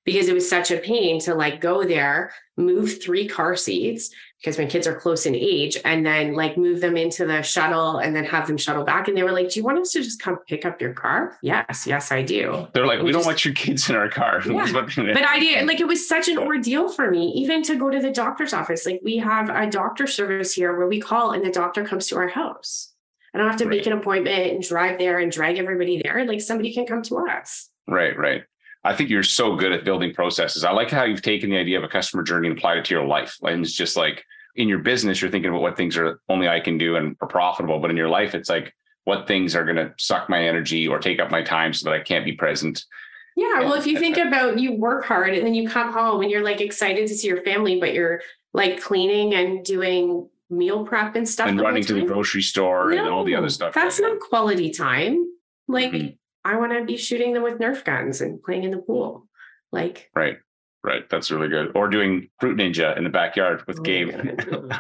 Because 0.06 0.30
it 0.30 0.34
was 0.34 0.50
such 0.50 0.72
a 0.72 0.78
pain 0.78 1.20
to 1.22 1.36
like 1.36 1.60
go 1.60 1.84
there, 1.84 2.32
move 2.56 3.04
three 3.04 3.28
car 3.28 3.56
seats 3.58 4.10
because 4.40 4.58
my 4.58 4.66
kids 4.66 4.88
are 4.88 4.96
close 4.96 5.26
in 5.26 5.36
age, 5.36 5.78
and 5.84 6.06
then 6.06 6.34
like 6.34 6.58
move 6.58 6.80
them 6.82 6.96
into 6.96 7.26
the 7.26 7.42
shuttle 7.42 7.98
and 7.98 8.16
then 8.16 8.24
have 8.24 8.48
them 8.48 8.58
shuttle 8.58 8.84
back. 8.84 9.08
And 9.08 9.18
they 9.18 9.24
were 9.24 9.32
like, 9.34 9.50
"Do 9.50 9.60
you 9.60 9.66
want 9.66 9.80
us 9.80 9.92
to 9.92 10.02
just 10.02 10.22
come 10.22 10.38
pick 10.48 10.66
up 10.66 10.80
your 10.82 10.94
car?" 10.94 11.38
Yes, 11.42 11.86
yes, 11.86 12.12
I 12.12 12.22
do. 12.22 12.68
They're 12.74 12.88
like, 12.88 13.00
We 13.00 13.06
we 13.06 13.12
don't 13.12 13.20
just- 13.20 13.28
want 13.28 13.46
your 13.46 13.54
kids 13.54 13.90
in 13.90 13.96
our 13.96 14.10
car. 14.10 14.42
Yeah. 14.46 14.66
That's 14.66 14.74
what 14.74 15.06
they- 15.06 15.14
But 15.14 15.26
I 15.28 15.40
did 15.40 15.68
like 15.68 15.80
it 15.80 15.88
was 15.88 16.08
such 16.08 16.28
an 16.30 16.38
ordeal 16.38 16.90
for 16.90 17.12
me, 17.12 17.34
even 17.36 17.62
to 17.64 17.76
go 17.76 17.90
to 17.90 18.00
the 18.00 18.12
doctor's 18.12 18.54
office. 18.54 18.86
Like 18.86 19.02
we 19.04 19.18
have 19.18 19.50
a 19.50 19.70
doctor 19.70 20.08
service 20.08 20.54
here 20.54 20.76
where 20.78 20.88
we 20.88 21.00
call 21.02 21.32
and 21.32 21.46
the 21.46 21.52
doctor 21.52 21.84
comes 21.86 22.08
to 22.08 22.16
our 22.18 22.28
house. 22.30 22.94
I 23.34 23.38
don't 23.38 23.48
have 23.48 23.58
to 23.60 23.66
make 23.66 23.86
an 23.86 23.94
appointment 23.94 24.52
and 24.54 24.64
drive 24.64 24.98
there 24.98 25.20
and 25.20 25.32
drag 25.32 25.60
everybody 25.60 26.02
there. 26.04 26.26
Like 26.26 26.42
somebody 26.42 26.74
can 26.74 26.86
come 26.88 27.04
to 27.04 27.18
us. 27.28 27.70
Right, 27.88 28.18
right. 28.18 28.42
I 28.84 28.96
think 28.96 29.10
you're 29.10 29.24
so 29.24 29.56
good 29.56 29.72
at 29.72 29.84
building 29.84 30.14
processes. 30.14 30.64
I 30.64 30.72
like 30.72 30.90
how 30.90 31.04
you've 31.04 31.22
taken 31.22 31.50
the 31.50 31.58
idea 31.58 31.78
of 31.78 31.84
a 31.84 31.90
customer 31.90 32.24
journey 32.24 32.48
and 32.48 32.58
applied 32.58 32.78
it 32.78 32.86
to 32.86 32.94
your 32.96 33.06
life. 33.06 33.38
And 33.44 33.62
it's 33.64 33.74
just 33.74 33.98
like 33.98 34.24
in 34.56 34.70
your 34.70 34.80
business, 34.80 35.22
you're 35.22 35.30
thinking 35.32 35.50
about 35.50 35.62
what 35.62 35.76
things 35.78 35.98
are 35.98 36.22
only 36.30 36.48
I 36.48 36.60
can 36.62 36.78
do 36.78 36.96
and 36.96 37.16
are 37.22 37.28
profitable. 37.28 37.80
But 37.80 37.92
in 37.92 37.98
your 37.98 38.08
life, 38.10 38.34
it's 38.36 38.50
like 38.50 38.74
what 39.04 39.28
things 39.28 39.56
are 39.56 39.66
going 39.66 39.76
to 39.78 39.94
suck 39.98 40.30
my 40.30 40.42
energy 40.48 40.88
or 40.88 41.00
take 41.00 41.20
up 41.20 41.30
my 41.30 41.42
time 41.44 41.74
so 41.74 41.90
that 41.90 41.96
I 41.96 42.04
can't 42.04 42.24
be 42.26 42.34
present. 42.34 42.86
Yeah. 43.36 43.60
Well, 43.60 43.74
if 43.74 43.86
you 43.86 43.98
think 44.00 44.18
about 44.18 44.60
you 44.60 44.74
work 44.74 45.06
hard 45.06 45.34
and 45.34 45.46
then 45.46 45.54
you 45.54 45.68
come 45.70 45.92
home 45.94 46.22
and 46.22 46.32
you're 46.32 46.44
like 46.44 46.62
excited 46.62 47.08
to 47.08 47.16
see 47.16 47.28
your 47.28 47.42
family, 47.44 47.80
but 47.80 47.94
you're 47.94 48.22
like 48.54 48.82
cleaning 48.82 49.34
and 49.34 49.64
doing 49.64 50.28
meal 50.50 50.86
prep 50.86 51.16
and 51.16 51.28
stuff. 51.30 51.48
and 51.48 51.60
running 51.62 51.84
to 51.84 51.94
the 51.94 52.02
grocery 52.02 52.42
store 52.42 52.92
and 52.92 53.08
all 53.08 53.24
the 53.24 53.36
other 53.36 53.50
stuff. 53.50 53.74
That's 53.74 54.00
not 54.00 54.20
quality 54.20 54.72
time. 54.72 55.26
Like 55.68 55.92
Mhm. 55.92 56.18
I 56.46 56.58
want 56.58 56.72
to 56.74 56.86
be 56.86 56.98
shooting 56.98 57.34
them 57.34 57.44
with 57.44 57.60
Nerf 57.60 57.84
guns 57.84 58.22
and 58.22 58.42
playing 58.42 58.64
in 58.64 58.72
the 58.72 58.78
pool. 58.78 59.28
Like 59.72 60.10
Right. 60.16 60.38
Right. 60.84 61.10
That's 61.10 61.30
really 61.30 61.50
good. 61.50 61.72
Or 61.76 61.90
doing 61.90 62.30
Fruit 62.40 62.58
Ninja 62.58 62.98
in 62.98 63.04
the 63.04 63.10
backyard 63.10 63.64
with 63.68 63.80
oh 63.80 63.82
my 63.82 63.86
Gabe. 63.86 64.72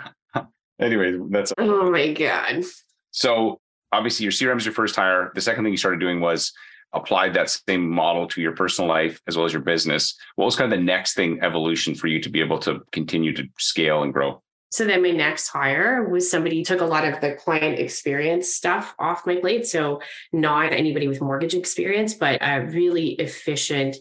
Anyway, 0.80 1.20
that's 1.30 1.52
oh 1.58 1.92
my 1.92 2.14
god. 2.14 2.64
so 3.12 3.60
obviously 3.92 4.24
your 4.24 4.32
CRM 4.32 4.58
is 4.58 4.66
your 4.66 4.74
first 4.74 4.96
hire. 4.96 5.32
The 5.36 5.42
second 5.42 5.64
thing 5.66 5.74
you 5.74 5.78
started 5.78 6.00
doing 6.00 6.22
was 6.22 6.54
applied 6.94 7.34
that 7.34 7.50
same 7.50 7.88
model 7.88 8.28
to 8.28 8.42
your 8.42 8.54
personal 8.54 8.88
life 8.90 9.22
as 9.28 9.36
well 9.36 9.46
as 9.46 9.54
your 9.54 9.62
business. 9.62 10.16
What 10.36 10.46
was 10.46 10.56
kind 10.56 10.72
of 10.72 10.80
the 10.80 10.84
next 10.84 11.16
thing 11.16 11.40
evolution 11.44 11.96
for 11.96 12.08
you 12.08 12.22
to 12.22 12.30
be 12.30 12.40
able 12.40 12.60
to 12.60 12.80
continue 12.92 13.34
to 13.34 13.46
scale 13.58 14.04
and 14.04 14.14
grow? 14.14 14.42
So 14.72 14.86
then 14.86 15.02
my 15.02 15.12
next 15.12 15.48
hire 15.48 16.08
was 16.08 16.30
somebody 16.30 16.60
who 16.60 16.64
took 16.64 16.82
a 16.82 16.86
lot 16.86 17.04
of 17.04 17.22
the 17.22 17.34
client 17.34 17.80
experience 17.80 18.54
stuff 18.54 18.94
off 19.00 19.26
my 19.26 19.36
plate. 19.38 19.66
So 19.66 20.02
not 20.32 20.74
anybody 20.74 21.08
with 21.08 21.22
mortgage 21.22 21.56
experience, 21.56 22.14
but 22.14 22.38
a 22.42 22.62
really 22.62 23.10
efficient, 23.14 23.98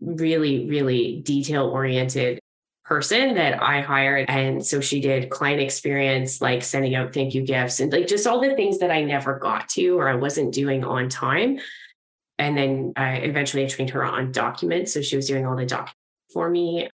really, 0.00 0.68
really 0.68 1.20
detail 1.24 1.66
oriented 1.66 2.38
person 2.84 3.34
that 3.34 3.62
I 3.62 3.80
hired. 3.80 4.28
And 4.28 4.64
so 4.64 4.80
she 4.80 5.00
did 5.00 5.30
client 5.30 5.60
experience, 5.60 6.40
like 6.40 6.62
sending 6.62 6.94
out 6.94 7.12
thank 7.12 7.34
you 7.34 7.42
gifts 7.42 7.80
and 7.80 7.92
like 7.92 8.06
just 8.06 8.26
all 8.26 8.40
the 8.40 8.54
things 8.54 8.78
that 8.78 8.90
I 8.90 9.02
never 9.02 9.38
got 9.38 9.68
to 9.70 9.98
or 9.98 10.08
I 10.08 10.14
wasn't 10.14 10.54
doing 10.54 10.84
on 10.84 11.08
time. 11.08 11.58
And 12.38 12.56
then 12.56 12.92
I 12.96 13.14
eventually 13.16 13.64
I 13.64 13.68
trained 13.68 13.90
her 13.90 14.04
on 14.04 14.32
documents. 14.32 14.94
So 14.94 15.00
she 15.00 15.16
was 15.16 15.26
doing 15.26 15.46
all 15.46 15.56
the 15.56 15.66
documents 15.66 15.96
for 16.32 16.48
me, 16.48 16.88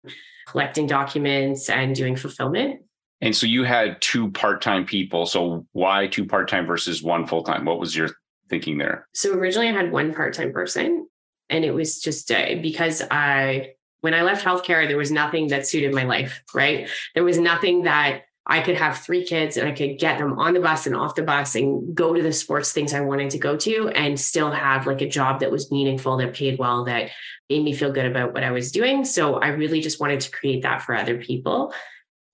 collecting 0.47 0.87
documents 0.87 1.69
and 1.69 1.95
doing 1.95 2.15
fulfillment. 2.15 2.81
And 3.21 3.35
so 3.35 3.47
you 3.47 3.63
had 3.63 4.01
two 4.01 4.29
part-time 4.31 4.85
people. 4.85 5.25
So 5.25 5.65
why 5.71 6.07
two 6.07 6.25
part-time 6.25 6.65
versus 6.65 7.01
one 7.01 7.25
full-time? 7.25 7.65
What 7.65 7.79
was 7.79 7.95
your 7.95 8.09
thinking 8.49 8.77
there? 8.77 9.07
So 9.13 9.33
originally 9.33 9.69
I 9.69 9.73
had 9.73 9.91
one 9.91 10.13
part-time 10.13 10.51
person 10.51 11.07
and 11.49 11.63
it 11.63 11.71
was 11.71 11.99
just 11.99 12.31
uh, 12.31 12.55
because 12.61 13.01
I 13.09 13.71
when 14.01 14.13
I 14.13 14.21
left 14.21 14.45
healthcare 14.45 14.87
there 14.87 14.97
was 14.97 15.11
nothing 15.11 15.47
that 15.47 15.67
suited 15.67 15.93
my 15.93 16.03
life, 16.03 16.43
right? 16.53 16.89
There 17.15 17.23
was 17.23 17.39
nothing 17.39 17.83
that 17.83 18.23
I 18.47 18.61
could 18.61 18.75
have 18.75 18.99
three 18.99 19.25
kids 19.25 19.57
and 19.57 19.67
I 19.67 19.71
could 19.71 19.97
get 19.97 20.19
them 20.19 20.37
on 20.37 20.53
the 20.53 20.59
bus 20.59 20.85
and 20.85 20.95
off 20.95 21.15
the 21.15 21.23
bus 21.23 21.55
and 21.55 21.95
go 21.95 22.13
to 22.13 22.21
the 22.21 22.31
sports 22.31 22.71
things 22.71 22.93
I 22.93 23.01
wanted 23.01 23.31
to 23.31 23.39
go 23.39 23.57
to 23.57 23.89
and 23.89 24.19
still 24.19 24.51
have 24.51 24.85
like 24.85 25.01
a 25.01 25.09
job 25.09 25.39
that 25.39 25.51
was 25.51 25.71
meaningful, 25.71 26.17
that 26.17 26.35
paid 26.35 26.59
well, 26.59 26.85
that 26.85 27.09
made 27.49 27.63
me 27.63 27.73
feel 27.73 27.91
good 27.91 28.05
about 28.05 28.33
what 28.33 28.43
I 28.43 28.51
was 28.51 28.71
doing. 28.71 29.03
So 29.03 29.35
I 29.35 29.47
really 29.47 29.81
just 29.81 29.99
wanted 29.99 30.19
to 30.19 30.31
create 30.31 30.61
that 30.61 30.83
for 30.83 30.93
other 30.93 31.17
people. 31.17 31.73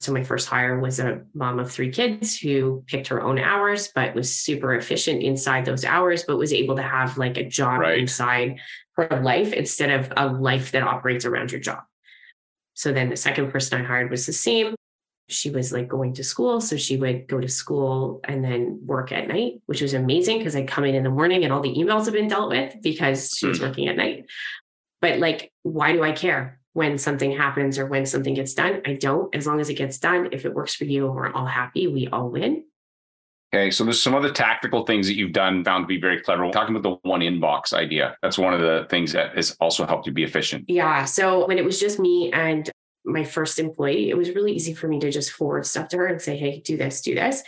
So 0.02 0.12
my 0.12 0.24
first 0.24 0.48
hire 0.50 0.80
was 0.80 1.00
a 1.00 1.22
mom 1.36 1.60
of 1.60 1.72
three 1.72 1.92
kids 1.92 2.36
who 2.36 2.84
picked 2.88 3.08
her 3.10 3.22
own 3.22 3.38
hours, 3.38 3.90
but 3.94 4.16
was 4.16 4.36
super 4.36 4.74
efficient 4.74 5.22
inside 5.22 5.64
those 5.64 5.86
hours, 5.86 6.24
but 6.24 6.38
was 6.40 6.52
able 6.54 6.76
to 6.78 6.82
have 6.82 7.20
like 7.20 7.38
a 7.38 7.48
job 7.48 7.82
Right. 7.82 8.00
inside 8.00 8.58
her 8.98 9.22
life 9.24 9.54
instead 9.54 9.92
of 9.92 10.12
a 10.18 10.26
life 10.26 10.72
that 10.72 10.82
operates 10.82 11.24
around 11.24 11.52
your 11.52 11.62
job. 11.62 11.84
So 12.74 12.92
then 12.92 13.10
the 13.10 13.16
second 13.16 13.52
person 13.52 13.80
I 13.80 13.86
hired 13.86 14.10
was 14.10 14.26
the 14.26 14.34
same. 14.34 14.74
She 15.30 15.52
was 15.52 15.72
like 15.72 15.88
going 15.88 16.16
to 16.16 16.24
school. 16.24 16.62
So 16.62 16.78
she 16.78 16.98
would 16.98 17.28
go 17.28 17.40
to 17.40 17.48
school 17.48 18.22
and 18.24 18.44
then 18.44 18.82
work 18.84 19.12
at 19.12 19.28
night, 19.28 19.62
which 19.68 19.84
was 19.84 19.94
amazing 19.94 20.40
because 20.40 20.56
I'd 20.56 20.68
come 20.68 20.84
in 20.84 20.96
in 20.96 21.04
the 21.04 21.12
morning 21.12 21.44
and 21.44 21.54
all 21.54 21.62
the 21.62 21.76
emails 21.76 22.06
have 22.06 22.16
been 22.16 22.28
dealt 22.28 22.50
with 22.50 22.76
because 22.82 23.36
she 23.38 23.46
was 23.48 23.60
Hmm. 23.60 23.66
working 23.66 23.88
at 23.88 23.98
night. 23.98 24.26
But 25.00 25.20
like, 25.20 25.52
why 25.62 25.92
do 25.92 26.02
I 26.04 26.12
care 26.12 26.60
when 26.74 26.98
something 26.98 27.36
happens 27.36 27.78
or 27.78 27.86
when 27.86 28.06
something 28.06 28.34
gets 28.34 28.54
done? 28.54 28.82
I 28.86 28.94
don't. 28.94 29.34
As 29.36 29.46
long 29.48 29.60
as 29.60 29.70
it 29.70 29.76
gets 29.76 29.98
done, 30.00 30.30
if 30.32 30.46
it 30.46 30.54
works 30.54 30.76
for 30.76 30.86
you 30.86 31.08
and 31.08 31.16
we're 31.16 31.32
all 31.32 31.46
happy, 31.46 31.88
we 31.88 32.08
all 32.08 32.30
win. 32.30 32.64
Okay, 33.54 33.70
so 33.70 33.84
there's 33.84 34.02
some 34.02 34.16
other 34.16 34.32
tactical 34.32 34.86
things 34.86 35.08
that 35.08 35.16
you've 35.16 35.34
done 35.34 35.66
found 35.66 35.84
to 35.84 35.88
be 35.88 36.00
very 36.00 36.22
clever. 36.22 36.46
We're 36.46 36.54
talking 36.54 36.74
about 36.74 36.90
the 36.90 37.10
one 37.10 37.20
inbox 37.20 37.74
idea. 37.74 38.16
That's 38.22 38.38
one 38.38 38.54
of 38.54 38.62
the 38.62 38.88
things 38.90 39.12
that 39.12 39.36
has 39.36 39.58
also 39.60 39.86
helped 39.86 40.08
you 40.08 40.14
be 40.14 40.24
efficient. 40.24 40.66
Yeah. 40.70 41.04
So 41.04 41.46
when 41.48 41.58
it 41.58 41.66
was 41.66 41.78
just 41.78 42.00
me 42.00 42.32
and 42.32 42.72
my 43.04 43.26
first 43.26 43.60
employee, 43.60 44.10
it 44.10 44.16
was 44.16 44.30
really 44.30 44.54
easy 44.54 44.74
for 44.74 44.88
me 44.88 45.00
to 45.02 45.12
just 45.12 45.32
forward 45.32 45.66
stuff 45.66 45.90
to 45.90 45.98
her 45.98 46.08
and 46.08 46.22
say, 46.22 46.38
hey, 46.38 46.62
do 46.62 46.78
this, 46.78 47.02
do 47.02 47.14
this. 47.14 47.44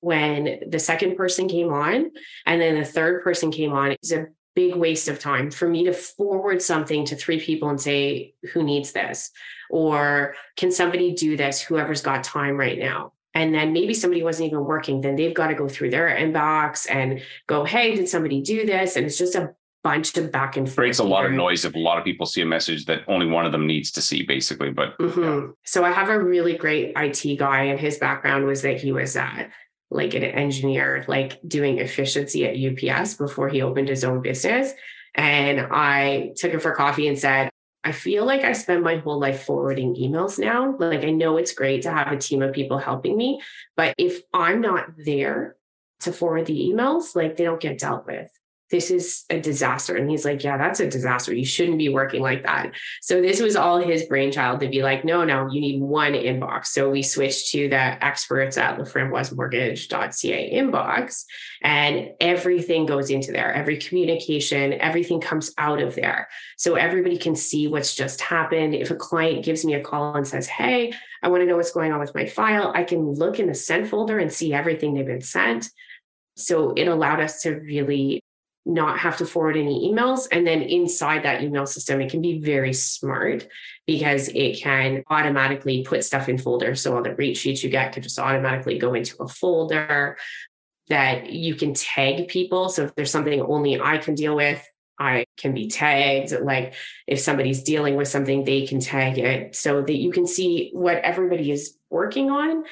When 0.00 0.58
the 0.66 0.80
second 0.80 1.16
person 1.16 1.46
came 1.46 1.72
on 1.72 2.10
and 2.46 2.60
then 2.60 2.76
the 2.76 2.84
third 2.84 3.22
person 3.22 3.52
came 3.52 3.72
on, 3.72 3.92
it 3.92 3.98
was 4.02 4.12
a 4.12 4.26
big 4.60 4.74
waste 4.76 5.08
of 5.08 5.18
time 5.18 5.50
for 5.50 5.68
me 5.68 5.84
to 5.84 5.92
forward 5.92 6.60
something 6.60 7.04
to 7.06 7.16
three 7.16 7.40
people 7.40 7.68
and 7.68 7.80
say, 7.80 8.34
who 8.52 8.62
needs 8.62 8.92
this? 8.92 9.30
Or 9.70 10.34
can 10.56 10.70
somebody 10.70 11.12
do 11.12 11.36
this? 11.36 11.60
Whoever's 11.60 12.02
got 12.02 12.24
time 12.24 12.56
right 12.56 12.78
now. 12.78 13.12
And 13.32 13.54
then 13.54 13.72
maybe 13.72 13.94
somebody 13.94 14.22
wasn't 14.24 14.48
even 14.48 14.64
working, 14.64 15.00
then 15.00 15.14
they've 15.16 15.34
got 15.34 15.48
to 15.48 15.54
go 15.54 15.68
through 15.68 15.90
their 15.90 16.08
inbox 16.08 16.86
and 16.90 17.22
go, 17.46 17.64
hey, 17.64 17.94
did 17.94 18.08
somebody 18.08 18.42
do 18.42 18.66
this? 18.66 18.96
And 18.96 19.06
it's 19.06 19.16
just 19.18 19.36
a 19.36 19.54
bunch 19.82 20.16
of 20.18 20.30
back 20.30 20.56
and 20.56 20.66
forth. 20.66 20.76
creates 20.76 20.98
a 20.98 21.04
lot 21.04 21.24
of 21.24 21.32
noise 21.32 21.64
if 21.64 21.74
a 21.74 21.78
lot 21.78 21.96
of 21.96 22.04
people 22.04 22.26
see 22.26 22.42
a 22.42 22.46
message 22.46 22.84
that 22.86 23.00
only 23.08 23.26
one 23.26 23.46
of 23.46 23.52
them 23.52 23.66
needs 23.66 23.90
to 23.92 24.02
see, 24.02 24.22
basically. 24.24 24.70
But 24.70 24.98
Mhm. 24.98 25.52
So 25.64 25.84
I 25.84 25.92
have 25.92 26.08
a 26.10 26.18
really 26.18 26.56
great 26.56 26.92
IT 26.96 27.36
guy, 27.38 27.62
and 27.62 27.80
his 27.80 27.98
background 27.98 28.44
was 28.46 28.62
that 28.62 28.80
he 28.80 28.92
was 28.92 29.16
uh, 29.16 29.44
like 29.90 30.14
an 30.14 30.24
engineer, 30.24 31.04
like 31.08 31.38
doing 31.46 31.78
efficiency 31.78 32.46
at 32.46 32.56
UPS 32.56 33.14
before 33.14 33.48
he 33.48 33.62
opened 33.62 33.88
his 33.88 34.04
own 34.04 34.22
business. 34.22 34.72
And 35.14 35.60
I 35.70 36.32
took 36.36 36.52
him 36.52 36.60
for 36.60 36.74
coffee 36.74 37.08
and 37.08 37.18
said, 37.18 37.50
I 37.82 37.92
feel 37.92 38.24
like 38.24 38.42
I 38.42 38.52
spend 38.52 38.84
my 38.84 38.96
whole 38.96 39.18
life 39.18 39.44
forwarding 39.44 39.96
emails 39.96 40.38
now. 40.38 40.76
Like 40.78 41.02
I 41.02 41.10
know 41.10 41.38
it's 41.38 41.54
great 41.54 41.82
to 41.82 41.90
have 41.90 42.12
a 42.12 42.18
team 42.18 42.42
of 42.42 42.52
people 42.52 42.78
helping 42.78 43.16
me, 43.16 43.40
but 43.76 43.94
if 43.98 44.20
I'm 44.34 44.60
not 44.60 44.86
there 45.04 45.56
to 46.00 46.12
forward 46.12 46.46
the 46.46 46.70
emails, 46.72 47.16
like 47.16 47.36
they 47.36 47.44
don't 47.44 47.60
get 47.60 47.78
dealt 47.78 48.06
with. 48.06 48.30
This 48.70 48.90
is 48.90 49.24
a 49.30 49.40
disaster. 49.40 49.96
And 49.96 50.08
he's 50.08 50.24
like, 50.24 50.44
Yeah, 50.44 50.56
that's 50.56 50.80
a 50.80 50.88
disaster. 50.88 51.34
You 51.34 51.44
shouldn't 51.44 51.78
be 51.78 51.88
working 51.88 52.22
like 52.22 52.44
that. 52.44 52.72
So 53.02 53.20
this 53.20 53.40
was 53.40 53.56
all 53.56 53.78
his 53.78 54.04
brainchild 54.04 54.60
to 54.60 54.68
be 54.68 54.82
like, 54.82 55.04
no, 55.04 55.24
no, 55.24 55.50
you 55.50 55.60
need 55.60 55.80
one 55.80 56.12
inbox. 56.12 56.66
So 56.66 56.90
we 56.90 57.02
switched 57.02 57.50
to 57.52 57.68
the 57.68 58.04
experts 58.04 58.56
at 58.56 58.78
laframboisemortgage.ca 58.78 60.54
inbox 60.54 61.24
and 61.62 62.10
everything 62.20 62.86
goes 62.86 63.10
into 63.10 63.32
there. 63.32 63.52
Every 63.52 63.76
communication, 63.78 64.74
everything 64.74 65.20
comes 65.20 65.52
out 65.58 65.80
of 65.82 65.94
there. 65.94 66.28
So 66.56 66.76
everybody 66.76 67.18
can 67.18 67.36
see 67.36 67.68
what's 67.68 67.94
just 67.94 68.20
happened. 68.20 68.74
If 68.74 68.90
a 68.90 68.96
client 68.96 69.44
gives 69.44 69.64
me 69.64 69.74
a 69.74 69.82
call 69.82 70.14
and 70.16 70.26
says, 70.26 70.46
hey, 70.46 70.92
I 71.22 71.28
want 71.28 71.42
to 71.42 71.46
know 71.46 71.56
what's 71.56 71.72
going 71.72 71.92
on 71.92 72.00
with 72.00 72.14
my 72.14 72.26
file, 72.26 72.72
I 72.74 72.84
can 72.84 73.10
look 73.10 73.38
in 73.38 73.46
the 73.46 73.54
sent 73.54 73.88
folder 73.88 74.18
and 74.18 74.32
see 74.32 74.54
everything 74.54 74.94
they've 74.94 75.06
been 75.06 75.20
sent. 75.20 75.70
So 76.36 76.72
it 76.72 76.86
allowed 76.86 77.20
us 77.20 77.42
to 77.42 77.54
really 77.54 78.22
not 78.66 78.98
have 78.98 79.16
to 79.18 79.26
forward 79.26 79.56
any 79.56 79.90
emails. 79.90 80.28
And 80.30 80.46
then 80.46 80.62
inside 80.62 81.24
that 81.24 81.42
email 81.42 81.66
system, 81.66 82.00
it 82.00 82.10
can 82.10 82.20
be 82.20 82.38
very 82.38 82.72
smart 82.72 83.46
because 83.86 84.28
it 84.28 84.60
can 84.60 85.02
automatically 85.08 85.82
put 85.82 86.04
stuff 86.04 86.28
in 86.28 86.38
folders. 86.38 86.82
So 86.82 86.96
all 86.96 87.02
the 87.02 87.14
rate 87.14 87.36
sheets 87.36 87.64
you 87.64 87.70
get 87.70 87.92
could 87.92 88.02
just 88.02 88.18
automatically 88.18 88.78
go 88.78 88.94
into 88.94 89.16
a 89.22 89.28
folder 89.28 90.18
that 90.88 91.30
you 91.30 91.54
can 91.54 91.72
tag 91.72 92.28
people. 92.28 92.68
So 92.68 92.84
if 92.84 92.94
there's 92.94 93.10
something 93.10 93.40
only 93.40 93.80
I 93.80 93.98
can 93.98 94.14
deal 94.14 94.36
with, 94.36 94.64
I 94.98 95.24
can 95.38 95.54
be 95.54 95.68
tagged. 95.68 96.32
Like 96.42 96.74
if 97.06 97.20
somebody's 97.20 97.62
dealing 97.62 97.96
with 97.96 98.08
something, 98.08 98.44
they 98.44 98.66
can 98.66 98.80
tag 98.80 99.18
it 99.18 99.56
so 99.56 99.80
that 99.80 99.96
you 99.96 100.12
can 100.12 100.26
see 100.26 100.70
what 100.74 100.98
everybody 100.98 101.50
is 101.50 101.76
working 101.88 102.30
on. 102.30 102.64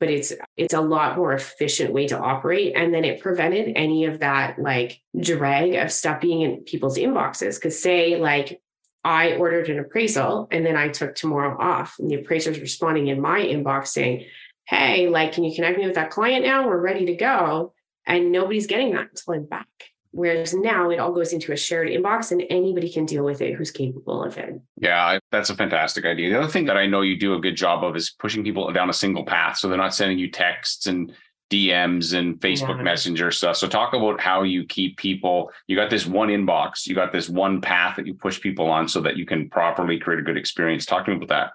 But 0.00 0.10
it's 0.10 0.32
it's 0.56 0.74
a 0.74 0.80
lot 0.80 1.16
more 1.16 1.32
efficient 1.32 1.92
way 1.92 2.06
to 2.08 2.18
operate. 2.18 2.74
And 2.76 2.94
then 2.94 3.04
it 3.04 3.20
prevented 3.20 3.72
any 3.76 4.04
of 4.04 4.20
that 4.20 4.58
like 4.58 5.00
drag 5.18 5.74
of 5.74 5.90
stuff 5.92 6.20
being 6.20 6.42
in 6.42 6.58
people's 6.58 6.98
inboxes. 6.98 7.56
Because 7.56 7.80
say 7.80 8.16
like 8.16 8.60
i 9.04 9.34
ordered 9.34 9.68
an 9.68 9.78
appraisal 9.78 10.48
and 10.50 10.66
then 10.66 10.76
i 10.76 10.88
took 10.88 11.14
tomorrow 11.14 11.56
off 11.60 11.94
and 12.00 12.10
the 12.10 12.16
appraiser's 12.16 12.58
responding 12.58 13.06
in 13.06 13.20
my 13.20 13.40
inbox 13.40 13.86
saying 13.88 14.24
hey 14.66 15.08
like 15.08 15.32
can 15.32 15.44
you 15.44 15.54
connect 15.54 15.78
me 15.78 15.86
with 15.86 15.94
that 15.94 16.10
client 16.10 16.44
now? 16.44 16.66
We're 16.66 16.80
ready 16.80 17.06
to 17.06 17.14
go. 17.14 17.74
And 18.06 18.32
nobody's 18.32 18.66
getting 18.66 18.92
that 18.94 19.10
until 19.10 19.34
i'm 19.34 19.44
back 19.44 19.68
Whereas 20.10 20.54
now 20.54 20.90
it 20.90 20.98
all 20.98 21.12
goes 21.12 21.32
into 21.32 21.52
a 21.52 21.56
shared 21.56 21.88
inbox 21.88 22.32
and 22.32 22.42
anybody 22.48 22.90
can 22.90 23.04
deal 23.04 23.24
with 23.24 23.42
it 23.42 23.54
who's 23.54 23.70
capable 23.70 24.24
of 24.24 24.38
it. 24.38 24.60
Yeah, 24.76 25.18
that's 25.30 25.50
a 25.50 25.54
fantastic 25.54 26.04
idea. 26.04 26.30
The 26.30 26.38
other 26.38 26.50
thing 26.50 26.64
that 26.66 26.76
I 26.76 26.86
know 26.86 27.02
you 27.02 27.18
do 27.18 27.34
a 27.34 27.40
good 27.40 27.56
job 27.56 27.84
of 27.84 27.94
is 27.94 28.10
pushing 28.18 28.42
people 28.42 28.72
down 28.72 28.88
a 28.88 28.94
single 28.94 29.24
path. 29.24 29.58
So 29.58 29.68
they're 29.68 29.76
not 29.76 29.94
sending 29.94 30.18
you 30.18 30.30
texts 30.30 30.86
and 30.86 31.12
DMs 31.50 32.16
and 32.16 32.38
Facebook 32.40 32.76
yeah. 32.76 32.82
Messenger 32.82 33.30
stuff. 33.30 33.56
So 33.56 33.68
talk 33.68 33.94
about 33.94 34.20
how 34.20 34.42
you 34.42 34.64
keep 34.64 34.96
people, 34.96 35.50
you 35.66 35.76
got 35.76 35.90
this 35.90 36.06
one 36.06 36.28
inbox, 36.28 36.86
you 36.86 36.94
got 36.94 37.12
this 37.12 37.28
one 37.28 37.60
path 37.60 37.96
that 37.96 38.06
you 38.06 38.14
push 38.14 38.40
people 38.40 38.68
on 38.68 38.88
so 38.88 39.00
that 39.00 39.16
you 39.16 39.24
can 39.24 39.48
properly 39.48 39.98
create 39.98 40.20
a 40.20 40.22
good 40.22 40.36
experience. 40.36 40.84
Talk 40.84 41.04
to 41.06 41.10
me 41.10 41.16
about 41.16 41.28
that. 41.28 41.50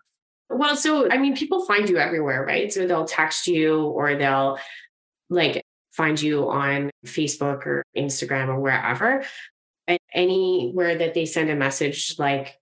Well, 0.50 0.76
so 0.76 1.10
I 1.10 1.18
mean, 1.18 1.36
people 1.36 1.66
find 1.66 1.90
you 1.90 1.98
everywhere, 1.98 2.46
right? 2.46 2.72
So 2.72 2.88
they'll 2.88 3.06
text 3.06 3.48
you 3.48 3.82
or 3.82 4.16
they'll 4.16 4.60
like 5.30 5.64
find 5.94 6.22
you 6.22 6.50
on 6.50 6.90
Facebook 7.06 7.66
or 7.66 7.84
Instagram 7.96 8.50
or 8.50 8.60
wherever. 8.60 9.24
And 9.88 10.00
anywhere 10.14 10.98
that 10.98 11.14
they 11.14 11.26
send 11.26 11.50
a 11.50 11.56
message 11.56 12.16
like 12.18 12.60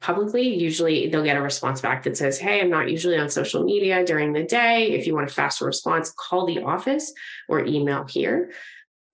publicly, 0.00 0.54
usually 0.54 1.08
they'll 1.08 1.24
get 1.24 1.36
a 1.36 1.42
response 1.42 1.80
back 1.80 2.02
that 2.02 2.16
says, 2.16 2.38
Hey, 2.38 2.60
I'm 2.60 2.70
not 2.70 2.90
usually 2.90 3.16
on 3.16 3.30
social 3.30 3.64
media 3.64 4.04
during 4.04 4.32
the 4.32 4.44
day. 4.44 4.92
If 4.92 5.06
you 5.06 5.14
want 5.14 5.30
a 5.30 5.32
faster 5.32 5.64
response, 5.64 6.12
call 6.16 6.46
the 6.46 6.62
office 6.62 7.12
or 7.48 7.64
email 7.64 8.04
here. 8.04 8.52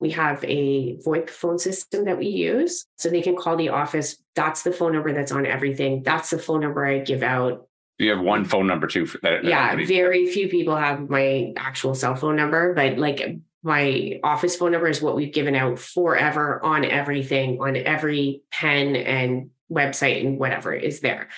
We 0.01 0.11
have 0.11 0.45
a 0.45 0.97
VoIP 0.97 1.31
phone 1.31 1.59
system 1.59 2.05
that 2.07 2.19
we 2.19 2.27
use. 2.27 2.87
So 2.97 3.09
they 3.09 3.23
can 3.23 3.37
call 3.37 3.57
the 3.57 3.71
office. 3.71 4.17
That's 4.35 4.63
the 4.63 4.73
phone 4.73 4.93
number 4.93 5.13
that's 5.13 5.33
on 5.33 5.47
everything. 5.47 6.03
That's 6.03 6.31
the 6.31 6.39
phone 6.39 6.61
number 6.61 6.85
I 6.85 6.99
give 6.99 7.23
out 7.23 7.69
you 7.99 8.11
have 8.11 8.21
one 8.21 8.45
phone 8.45 8.67
number 8.67 8.87
too. 8.87 9.07
That, 9.23 9.45
yeah, 9.45 9.77
very 9.87 10.27
few 10.27 10.49
people 10.49 10.77
have 10.77 11.09
my 11.09 11.53
actual 11.57 11.95
cell 11.95 12.17
phone 12.17 12.37
number, 12.37 12.75
but 12.75 12.99
like 12.99 13.39
my 13.63 14.21
office 14.23 14.57
phone 14.57 14.73
number 14.73 14.89
is 14.89 15.01
what 15.01 15.17
we've 15.17 15.33
given 15.33 15.55
out 15.55 15.79
forever 15.79 16.63
on 16.65 16.85
everything, 16.85 17.59
on 17.61 17.77
every 17.77 18.43
pen 18.51 18.97
and 18.97 19.51
website 19.73 20.27
and 20.27 20.39
whatever 20.39 20.73
is 20.73 21.01
there. 21.01 21.29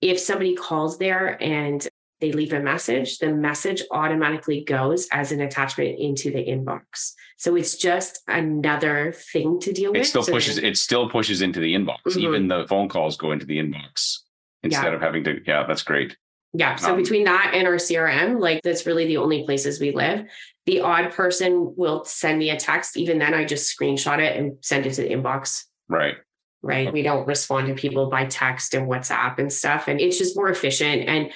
If 0.00 0.18
somebody 0.18 0.54
calls 0.56 0.98
there 0.98 1.42
and 1.42 1.86
they 2.20 2.32
leave 2.32 2.52
a 2.52 2.60
message, 2.60 3.18
the 3.18 3.32
message 3.32 3.82
automatically 3.90 4.64
goes 4.64 5.08
as 5.12 5.32
an 5.32 5.40
attachment 5.40 5.98
into 5.98 6.30
the 6.30 6.44
inbox. 6.44 7.12
So 7.38 7.54
it's 7.56 7.76
just 7.76 8.20
another 8.28 9.12
thing 9.12 9.60
to 9.60 9.72
deal 9.72 9.90
it 9.90 9.98
with. 9.98 10.02
It 10.02 10.06
still 10.06 10.22
so 10.22 10.32
pushes. 10.32 10.56
Then, 10.56 10.64
it 10.64 10.76
still 10.76 11.08
pushes 11.08 11.40
into 11.40 11.60
the 11.60 11.74
inbox. 11.74 12.02
Mm-hmm. 12.06 12.20
Even 12.20 12.48
the 12.48 12.66
phone 12.68 12.88
calls 12.88 13.16
go 13.16 13.32
into 13.32 13.46
the 13.46 13.58
inbox 13.58 14.23
instead 14.64 14.84
yeah. 14.84 14.94
of 14.94 15.00
having 15.00 15.24
to 15.24 15.40
yeah 15.46 15.64
that's 15.66 15.82
great 15.82 16.16
yeah 16.52 16.76
so 16.76 16.90
um, 16.90 16.96
between 16.96 17.24
that 17.24 17.52
and 17.54 17.66
our 17.66 17.74
crm 17.74 18.40
like 18.40 18.60
that's 18.62 18.86
really 18.86 19.06
the 19.06 19.16
only 19.16 19.44
places 19.44 19.80
we 19.80 19.92
live 19.92 20.26
the 20.66 20.80
odd 20.80 21.12
person 21.12 21.74
will 21.76 22.04
send 22.04 22.38
me 22.38 22.50
a 22.50 22.56
text 22.56 22.96
even 22.96 23.18
then 23.18 23.34
i 23.34 23.44
just 23.44 23.76
screenshot 23.76 24.18
it 24.18 24.36
and 24.36 24.56
send 24.62 24.86
it 24.86 24.94
to 24.94 25.02
the 25.02 25.10
inbox 25.10 25.64
right 25.88 26.16
right 26.62 26.88
okay. 26.88 26.92
we 26.92 27.02
don't 27.02 27.26
respond 27.26 27.66
to 27.66 27.74
people 27.74 28.08
by 28.08 28.24
text 28.26 28.74
and 28.74 28.88
whatsapp 28.88 29.38
and 29.38 29.52
stuff 29.52 29.88
and 29.88 30.00
it's 30.00 30.18
just 30.18 30.36
more 30.36 30.48
efficient 30.48 31.08
and 31.08 31.30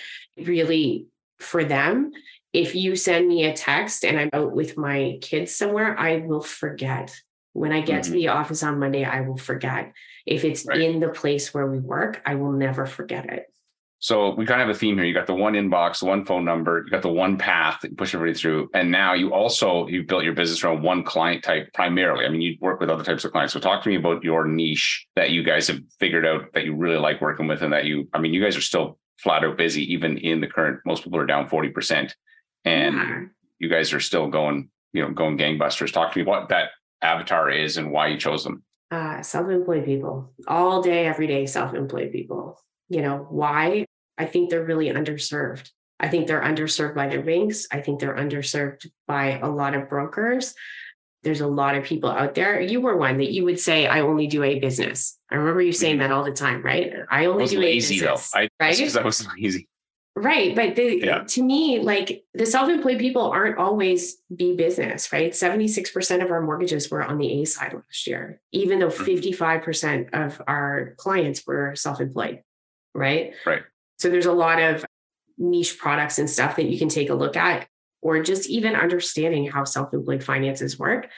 really 0.47 1.07
for 1.39 1.65
them 1.65 2.11
if 2.53 2.75
you 2.75 2.97
send 2.97 3.29
me 3.29 3.45
a 3.45 3.53
text 3.53 4.05
and 4.05 4.19
i'm 4.19 4.31
out 4.33 4.53
with 4.53 4.77
my 4.77 5.19
kids 5.21 5.55
somewhere 5.55 5.99
i 5.99 6.19
will 6.19 6.41
forget 6.41 7.15
when 7.59 7.73
I 7.73 7.81
get 7.81 8.03
mm-hmm. 8.03 8.13
to 8.13 8.19
the 8.19 8.29
office 8.29 8.63
on 8.63 8.79
Monday, 8.79 9.05
I 9.05 9.23
will 9.23 9.37
forget. 9.37 9.93
If 10.29 10.45
it's 10.45 10.67
right. 10.67 10.81
in 10.81 11.01
the 11.01 11.09
place 11.09 11.55
where 11.55 11.67
we 11.67 11.79
work, 11.79 12.21
I 12.27 12.35
will 12.35 12.53
never 12.53 12.85
forget 12.85 13.27
it. 13.33 13.47
So 14.01 14.35
we 14.35 14.47
kind 14.47 14.61
of 14.61 14.69
have 14.69 14.77
a 14.77 14.79
theme 14.79 14.97
here. 14.97 15.05
You 15.05 15.15
got 15.15 15.27
the 15.27 15.35
one 15.35 15.55
inbox, 15.55 16.03
one 16.03 16.25
phone 16.25 16.45
number, 16.45 16.85
you 16.85 16.91
got 16.91 17.03
the 17.03 17.09
one 17.09 17.37
path 17.37 17.81
that 17.81 17.91
you 17.91 17.97
push 17.97 18.15
everybody 18.15 18.39
through. 18.39 18.71
And 18.73 18.93
now 18.93 19.15
you 19.15 19.33
also 19.33 19.89
you 19.89 20.05
built 20.05 20.23
your 20.23 20.35
business 20.35 20.63
around 20.63 20.83
one 20.83 21.03
client 21.03 21.43
type 21.43 21.73
primarily. 21.75 22.25
I 22.25 22.29
mean, 22.29 22.43
you 22.43 22.57
work 22.61 22.79
with 22.79 22.91
other 22.91 23.03
types 23.03 23.25
of 23.25 23.33
clients. 23.33 23.55
So 23.55 23.61
talk 23.61 23.83
to 23.83 23.89
me 23.89 23.97
about 23.97 24.23
your 24.23 24.47
niche 24.47 25.07
that 25.17 25.31
you 25.31 25.43
guys 25.43 25.67
have 25.67 25.81
figured 25.99 26.27
out 26.27 26.53
that 26.55 26.65
you 26.65 26.77
really 26.77 26.99
like 26.99 27.21
working 27.21 27.49
with 27.49 27.63
and 27.63 27.73
that 27.73 27.87
you, 27.87 28.09
I 28.13 28.21
mean, 28.21 28.33
you 28.33 28.43
guys 28.43 28.57
are 28.57 28.63
still 28.63 28.99
flat 29.17 29.45
out 29.45 29.57
busy, 29.57 29.93
even 29.93 30.19
in 30.19 30.41
the 30.41 30.47
current, 30.47 30.79
most 30.87 31.03
people 31.03 31.19
are 31.19 31.27
down 31.27 31.49
40%. 31.49 32.13
And 32.65 32.95
yeah. 32.95 33.21
you 33.59 33.69
guys 33.69 33.93
are 33.93 34.01
still 34.01 34.29
going, 34.29 34.71
you 34.93 35.03
know, 35.03 35.11
going 35.11 35.39
gangbusters. 35.39 35.93
Talk 35.93 36.13
to 36.13 36.19
me 36.19 36.23
about 36.23 36.51
that 36.51 36.71
avatar 37.03 37.51
is 37.51 37.79
and 37.79 37.91
why 37.91 38.09
you 38.09 38.19
chose 38.19 38.45
them? 38.45 38.63
Uh, 38.91 39.21
self-employed 39.21 39.85
people 39.85 40.33
all 40.47 40.83
day, 40.83 41.07
every 41.07 41.27
day, 41.27 41.45
self-employed 41.45 42.11
people. 42.11 42.59
You 42.89 43.03
know, 43.03 43.27
why? 43.29 43.85
I 44.17 44.25
think 44.25 44.49
they're 44.49 44.65
really 44.65 44.87
underserved. 44.87 45.71
I 46.01 46.09
think 46.09 46.27
they're 46.27 46.43
underserved 46.43 46.95
by 46.95 47.09
their 47.09 47.23
banks. 47.23 47.67
I 47.73 47.81
think 47.81 48.01
they're 48.01 48.17
underserved 48.17 48.87
by 49.07 49.39
a 49.39 49.49
lot 49.49 49.75
of 49.75 49.89
brokers. 49.89 50.55
There's 51.23 51.41
a 51.41 51.47
lot 51.47 51.75
of 51.75 51.85
people 51.85 52.11
out 52.11 52.35
there. 52.35 52.61
You 52.61 52.81
were 52.81 52.97
one 52.97 53.19
that 53.19 53.33
you 53.33 53.45
would 53.45 53.59
say, 53.59 53.87
I 53.87 54.01
only 54.01 54.29
do 54.29 54.43
a 54.45 54.59
business. 54.61 55.19
I 55.31 55.35
remember 55.35 55.61
you 55.61 55.73
saying 55.73 55.99
mm-hmm. 55.99 56.09
that 56.09 56.13
all 56.13 56.25
the 56.25 56.33
time, 56.33 56.63
right? 56.63 56.93
I 57.11 57.27
only 57.27 57.47
do 57.47 57.59
lazy, 57.59 57.99
a 57.99 58.01
business. 58.01 58.31
Though. 58.31 58.39
I, 58.39 58.49
right? 58.61 58.97
I 58.97 59.03
was 59.03 59.27
lazy. 59.39 59.69
Right. 60.17 60.55
But 60.57 60.75
the, 60.75 61.01
yeah. 61.01 61.25
to 61.29 61.43
me, 61.43 61.79
like 61.79 62.25
the 62.35 62.47
self 62.47 62.69
employed 62.69 62.99
people 62.99 63.31
aren't 63.31 63.59
always 63.59 64.17
B 64.35 64.57
business, 64.57 65.13
right? 65.13 65.33
76% 65.33 66.25
of 66.25 66.31
our 66.31 66.41
mortgages 66.41 66.91
were 66.91 67.05
on 67.05 67.19
the 67.19 67.41
A 67.41 67.45
side 67.45 67.73
last 67.73 68.07
year, 68.07 68.41
even 68.53 68.81
though 68.81 68.89
55% 68.89 69.41
mm-hmm. 69.41 70.15
of 70.21 70.43
our 70.49 70.95
clients 70.97 71.47
were 71.47 71.75
self 71.77 72.01
employed, 72.01 72.43
right? 72.95 73.33
Right. 73.47 73.63
So 73.99 74.11
there's 74.11 74.27
a 74.27 74.33
lot 74.33 74.61
of 74.61 74.85
niche 75.39 75.79
products 75.79 76.19
and 76.19 76.29
stuff 76.29 76.57
that 76.57 76.67
you 76.67 76.79
can 76.79 76.89
take 76.89 77.11
a 77.11 77.15
look 77.15 77.37
at, 77.37 77.69
or 78.03 78.21
just 78.23 78.49
even 78.49 78.75
understanding 78.75 79.49
how 79.49 79.65
self 79.65 79.95
employed 79.95 80.25
finances 80.25 80.79
work. 80.79 81.09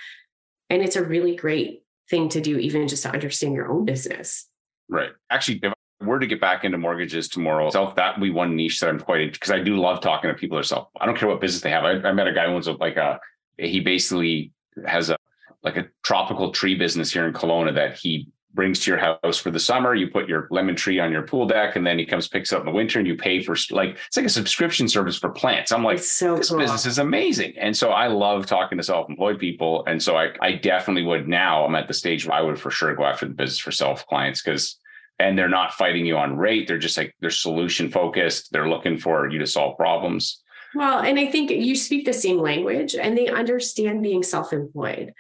And 0.69 0.83
it's 0.83 0.97
a 0.97 1.05
really 1.05 1.37
great 1.37 1.85
thing 2.11 2.29
to 2.31 2.41
do, 2.41 2.59
even 2.59 2.87
just 2.87 3.05
to 3.05 3.11
understand 3.11 3.55
your 3.55 3.71
own 3.71 3.87
business. 3.87 4.47
Right. 4.91 5.11
Actually, 5.31 5.61
if 5.63 5.73
were 6.01 6.19
to 6.19 6.27
get 6.27 6.41
back 6.41 6.65
into 6.65 6.79
mortgages 6.79 7.29
tomorrow, 7.29 7.71
self 7.71 7.95
that 7.97 8.19
would 8.19 8.25
be 8.25 8.31
one 8.31 8.57
niche 8.57 8.81
that 8.81 8.89
I'm 8.89 8.99
quite 8.99 9.33
because 9.33 9.51
I 9.51 9.61
do 9.61 9.77
love 9.77 10.01
talking 10.01 10.29
to 10.29 10.35
people 10.35 10.57
themselves. 10.57 10.91
I 11.01 11.07
don't 11.07 11.17
care 11.17 11.29
what 11.29 11.41
business 11.41 11.63
they 11.63 11.71
have. 11.71 11.85
I, 11.85 12.09
I 12.09 12.13
met 12.13 12.27
a 12.27 12.33
guy 12.33 12.47
who 12.47 12.53
owns 12.53 12.69
like 12.69 12.97
a 12.97 13.21
he 13.59 13.81
basically 13.81 14.53
has 14.87 15.11
a 15.11 15.17
like 15.63 15.77
a 15.77 15.89
tropical 16.03 16.53
tree 16.53 16.75
business 16.75 17.13
here 17.13 17.27
in 17.27 17.35
Kelowna 17.35 17.75
that 17.75 17.99
he 17.99 18.29
brings 18.53 18.81
to 18.81 18.91
your 18.91 18.99
house 18.99 19.39
for 19.39 19.51
the 19.51 19.61
summer. 19.61 19.95
You 19.95 20.09
put 20.09 20.29
your 20.29 20.49
lemon 20.51 20.75
tree 20.75 20.99
on 20.99 21.13
your 21.13 21.23
pool 21.23 21.47
deck, 21.47 21.77
and 21.77 21.87
then 21.87 21.99
he 21.99 22.07
comes 22.07 22.29
picks 22.29 22.53
up 22.53 22.61
in 22.61 22.67
the 22.67 22.73
winter, 22.73 22.99
and 22.99 23.07
you 23.07 23.17
pay 23.17 23.43
for 23.43 23.55
like 23.71 23.99
it's 24.07 24.17
like 24.17 24.27
a 24.27 24.31
subscription 24.31 24.89
service 24.89 25.19
for 25.19 25.29
plants. 25.29 25.71
I'm 25.71 25.85
like, 25.85 25.99
so 25.99 26.37
this 26.37 26.51
cool. 26.51 26.59
business 26.59 26.87
is 26.87 26.99
amazing, 26.99 27.55
and 27.59 27.77
so 27.77 27.91
I 27.91 28.09
love 28.09 28.47
talking 28.47 28.79
to 28.79 28.85
self-employed 28.85 29.39
people, 29.39 29.85
and 29.87 30.03
so 30.03 30.17
I 30.17 30.31
I 30.41 30.53
definitely 30.53 31.05
would 31.05 31.29
now. 31.29 31.65
I'm 31.65 31.75
at 31.75 31.89
the 31.89 31.95
stage 31.95 32.27
where 32.27 32.37
I 32.37 32.43
would 32.43 32.59
for 32.59 32.71
sure 32.71 32.95
go 32.95 33.05
after 33.05 33.27
the 33.27 33.35
business 33.35 33.59
for 33.59 33.73
self 33.73 34.07
clients 34.07 34.43
because 34.43 34.79
and 35.21 35.39
they're 35.39 35.49
not 35.49 35.75
fighting 35.75 36.07
you 36.07 36.17
on 36.17 36.37
rate. 36.37 36.67
They're 36.67 36.79
just 36.79 36.97
like 36.97 37.15
they're 37.21 37.31
solution 37.31 37.91
focused. 37.91 38.51
They're 38.53 38.69
looking 38.69 38.99
for 38.99 39.29
you 39.29 39.39
to 39.39 39.47
solve 39.47 39.77
problems. 39.77 40.43
Well, 40.75 41.01
and 41.01 41.19
I 41.19 41.27
think 41.27 41.51
you 41.51 41.77
speak 41.77 42.07
the 42.07 42.13
same 42.13 42.39
language 42.39 42.95
and 42.95 43.17
they 43.17 43.29
understand 43.29 44.03
being 44.03 44.23
self 44.23 44.53
employed. 44.53 45.13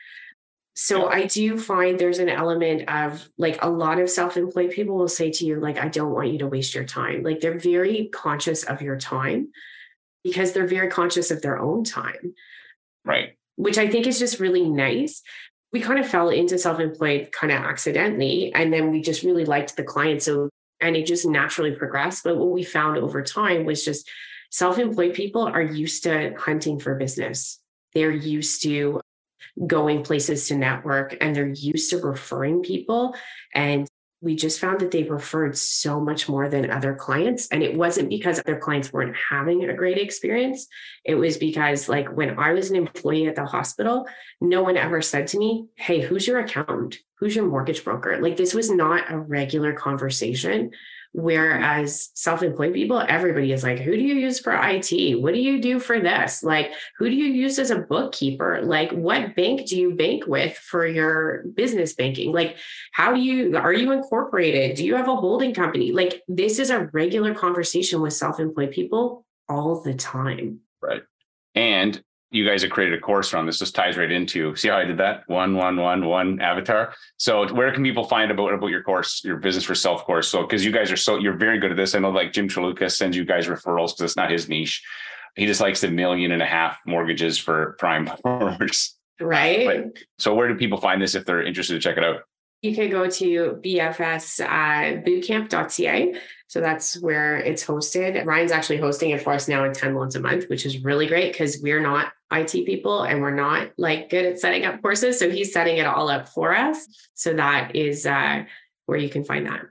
So. 0.75 1.09
I 1.09 1.27
do 1.27 1.59
find 1.59 1.99
there's 1.99 2.21
an 2.21 2.31
element 2.31 2.89
of 2.89 3.29
like 3.37 3.59
a 3.63 3.69
lot 3.69 3.99
of 4.01 4.09
self 4.09 4.39
employed 4.39 4.71
people 4.71 4.97
will 4.97 5.09
say 5.09 5.31
to 5.31 5.45
you, 5.45 5.61
like, 5.61 5.77
I 5.77 5.89
don't 5.89 6.15
want 6.15 6.33
you 6.33 6.39
to 6.39 6.47
waste 6.47 6.75
your 6.75 6.85
time. 6.85 7.23
Like 7.23 7.41
they're 7.41 7.59
very 7.59 8.09
conscious 8.13 8.65
of 8.65 8.81
your 8.81 8.97
time 8.97 9.49
because 10.25 10.53
they're 10.53 10.67
very 10.67 10.89
conscious 10.89 11.31
of 11.31 11.43
their 11.43 11.59
own 11.59 11.85
time. 11.85 12.35
Right. 13.05 13.37
Which 13.57 13.77
I 13.77 13.89
think 13.89 14.07
is 14.07 14.19
just 14.19 14.41
really 14.41 14.67
nice 14.67 15.23
we 15.73 15.81
kind 15.81 16.01
of 16.01 16.09
fell 16.09 16.31
into 16.31 16.59
self-employed 16.59 17.31
kind 17.33 17.53
of 17.53 17.63
accidentally 17.63 18.53
and 18.55 18.73
then 18.73 18.91
we 18.91 19.01
just 19.01 19.23
really 19.23 19.45
liked 19.45 19.77
the 19.77 19.85
client 19.85 20.23
so 20.23 20.49
and 20.81 20.97
it 20.97 21.07
just 21.07 21.27
naturally 21.27 21.73
progressed 21.73 22.25
but 22.25 22.37
what 22.37 22.51
we 22.51 22.65
found 22.65 22.97
over 22.97 23.23
time 23.23 23.65
was 23.65 23.85
just 23.85 24.09
self-employed 24.51 25.15
people 25.15 25.43
are 25.43 25.63
used 25.63 26.03
to 26.03 26.35
hunting 26.37 26.79
for 26.79 26.95
business. 26.97 27.59
They're 27.95 28.11
used 28.11 28.63
to 28.65 29.01
going 29.67 30.03
places 30.03 30.49
to 30.49 30.57
network 30.57 31.17
and 31.21 31.35
they're 31.35 31.49
used 31.49 31.91
to 31.91 31.99
referring 31.99 32.63
people 32.63 33.15
and 33.55 33.89
we 34.23 34.37
just 34.37 34.61
found 34.61 34.81
that 34.81 34.91
they 34.91 35.05
referred 35.05 35.57
so 35.57 36.01
much 36.01 36.29
more 36.29 36.49
than 36.49 36.71
other 36.71 36.95
clients. 36.95 37.49
And 37.49 37.63
it 37.63 37.75
wasn't 37.75 38.11
because 38.11 38.39
other 38.39 38.59
clients 38.59 38.93
weren't 38.93 39.17
having 39.17 39.65
a 39.65 39.75
great 39.75 39.97
experience. 39.97 40.67
It 41.05 41.15
was 41.15 41.39
because, 41.39 41.89
like, 41.89 42.09
when 42.15 42.39
I 42.39 42.53
was 42.53 42.71
an 42.71 42.77
employee 42.77 43.29
at 43.29 43.35
the 43.35 43.47
hospital, 43.47 44.07
no 44.41 44.63
one 44.63 44.77
ever 44.77 45.01
said 45.01 45.29
to 45.29 45.39
me, 45.39 45.67
Hey, 45.75 46.01
who's 46.01 46.27
your 46.27 46.39
accountant? 46.39 46.99
Who's 47.19 47.35
your 47.35 47.47
mortgage 47.47 47.83
broker? 47.83 48.21
Like, 48.21 48.37
this 48.37 48.55
was 48.55 48.71
not 48.71 49.11
a 49.11 49.19
regular 49.19 49.73
conversation 49.73 50.73
Whereas 51.13 52.11
self 52.15 52.43
employed 52.43 52.73
people, 52.73 53.03
everybody 53.07 53.53
is 53.53 53.65
like, 53.65 53.81
who 53.81 53.97
do 53.97 54.03
you 54.03 54.15
use 54.15 54.39
for 54.39 54.53
IT? 54.53 55.21
What 55.21 55.35
do 55.35 55.41
you 55.41 55.61
do 55.61 55.81
for 55.81 55.99
this? 55.99 56.43
Like, 56.43 56.73
who 56.99 57.11
do 57.11 57.17
you 57.17 57.27
use 57.27 57.59
as 57.59 57.71
a 57.71 57.81
bookkeeper? 57.81 58.61
Like, 58.63 58.93
what 58.93 59.35
bank 59.35 59.67
do 59.67 59.79
you 59.79 59.95
bank 59.95 60.27
with 60.27 60.57
for 60.57 60.87
your 60.87 61.45
business 61.55 61.95
banking? 61.95 62.33
Like, 62.33 62.57
how 62.93 63.13
do 63.13 63.21
you, 63.21 63.57
are 63.57 63.73
you 63.73 63.91
incorporated? 63.91 64.77
Do 64.77 64.87
you 64.87 64.95
have 64.95 65.09
a 65.09 65.17
holding 65.17 65.53
company? 65.53 65.91
Like, 65.91 66.23
this 66.29 66.61
is 66.61 66.71
a 66.71 66.87
regular 66.93 67.35
conversation 67.35 68.01
with 68.01 68.13
self 68.13 68.39
employed 68.39 68.71
people 68.71 69.27
all 69.49 69.81
the 69.81 69.95
time. 69.95 70.61
Right. 70.81 71.03
And 71.57 72.01
you 72.31 72.47
guys 72.47 72.63
have 72.63 72.71
created 72.71 72.97
a 72.97 73.01
course 73.01 73.35
around 73.35 73.47
this. 73.47 73.59
This 73.59 73.73
ties 73.73 73.97
right 73.97 74.11
into 74.11 74.55
see 74.55 74.69
how 74.69 74.77
I 74.77 74.85
did 74.85 74.99
that 74.99 75.29
one 75.29 75.57
one 75.57 75.77
one 75.77 76.07
one 76.07 76.41
avatar. 76.41 76.95
So 77.17 77.53
where 77.53 77.73
can 77.73 77.83
people 77.83 78.05
find 78.05 78.31
about 78.31 78.55
about 78.55 78.69
your 78.69 78.83
course, 78.83 79.23
your 79.25 79.39
business 79.39 79.65
for 79.65 79.75
self 79.75 80.05
course? 80.05 80.29
So 80.29 80.43
because 80.43 80.65
you 80.65 80.71
guys 80.71 80.93
are 80.93 80.97
so 80.97 81.19
you're 81.19 81.37
very 81.37 81.59
good 81.59 81.73
at 81.73 81.77
this. 81.77 81.95
I 81.95 81.99
know 81.99 82.11
like 82.11 82.33
Jim 82.33 82.49
Chaluka 82.49 82.91
sends 82.91 83.17
you 83.17 83.25
guys 83.25 83.49
referrals 83.49 83.89
because 83.89 84.03
it's 84.03 84.17
not 84.17 84.31
his 84.31 84.49
niche. 84.49 84.83
He 85.37 85.47
just 85.47 85.61
likes 85.61 85.81
the 85.81 85.91
million 85.91 86.33
and 86.33 86.43
a 86.43 86.47
half 86.47 86.79
mortgages 86.87 87.39
for 87.39 87.77
prime 87.79 88.11
borrowers. 88.23 88.97
Right. 89.21 89.67
But, 89.67 89.99
so 90.19 90.35
where 90.35 90.49
do 90.49 90.55
people 90.55 90.79
find 90.79 91.03
this 91.03 91.15
if 91.15 91.25
they're 91.25 91.45
interested 91.45 91.75
to 91.75 91.81
check 91.81 91.97
it 91.97 92.05
out? 92.05 92.23
You 92.63 92.75
can 92.75 92.91
go 92.91 93.09
to 93.09 93.61
bfsbootcamp.ca. 93.65 96.13
Uh, 96.13 96.19
so 96.47 96.61
that's 96.61 97.01
where 97.01 97.39
it's 97.39 97.65
hosted. 97.65 98.23
Ryan's 98.27 98.53
actually 98.53 98.77
hosting 98.79 99.11
it 99.11 99.23
for 99.23 99.33
us 99.33 99.49
now 99.49 99.65
in 99.65 99.73
10 99.73 99.95
loans 99.95 100.15
a 100.15 100.21
month, 100.21 100.45
which 100.49 100.67
is 100.67 100.85
really 100.85 101.07
great 101.07 101.33
because 101.33 101.59
we're 101.63 101.81
not 101.81 102.13
IT 102.33 102.65
people 102.65 103.03
and 103.03 103.21
we're 103.21 103.35
not 103.35 103.71
like 103.77 104.09
good 104.09 104.25
at 104.25 104.39
setting 104.39 104.65
up 104.65 104.81
courses. 104.83 105.19
So 105.19 105.31
he's 105.31 105.53
setting 105.53 105.79
it 105.79 105.87
all 105.87 106.09
up 106.09 106.29
for 106.29 106.55
us. 106.55 106.87
So 107.15 107.35
that 107.35 107.75
is 107.75 108.07
uh, 108.07 108.45
where 108.87 108.99
you 108.99 109.09
can 109.09 109.25
find 109.25 109.47
that. 109.47 109.63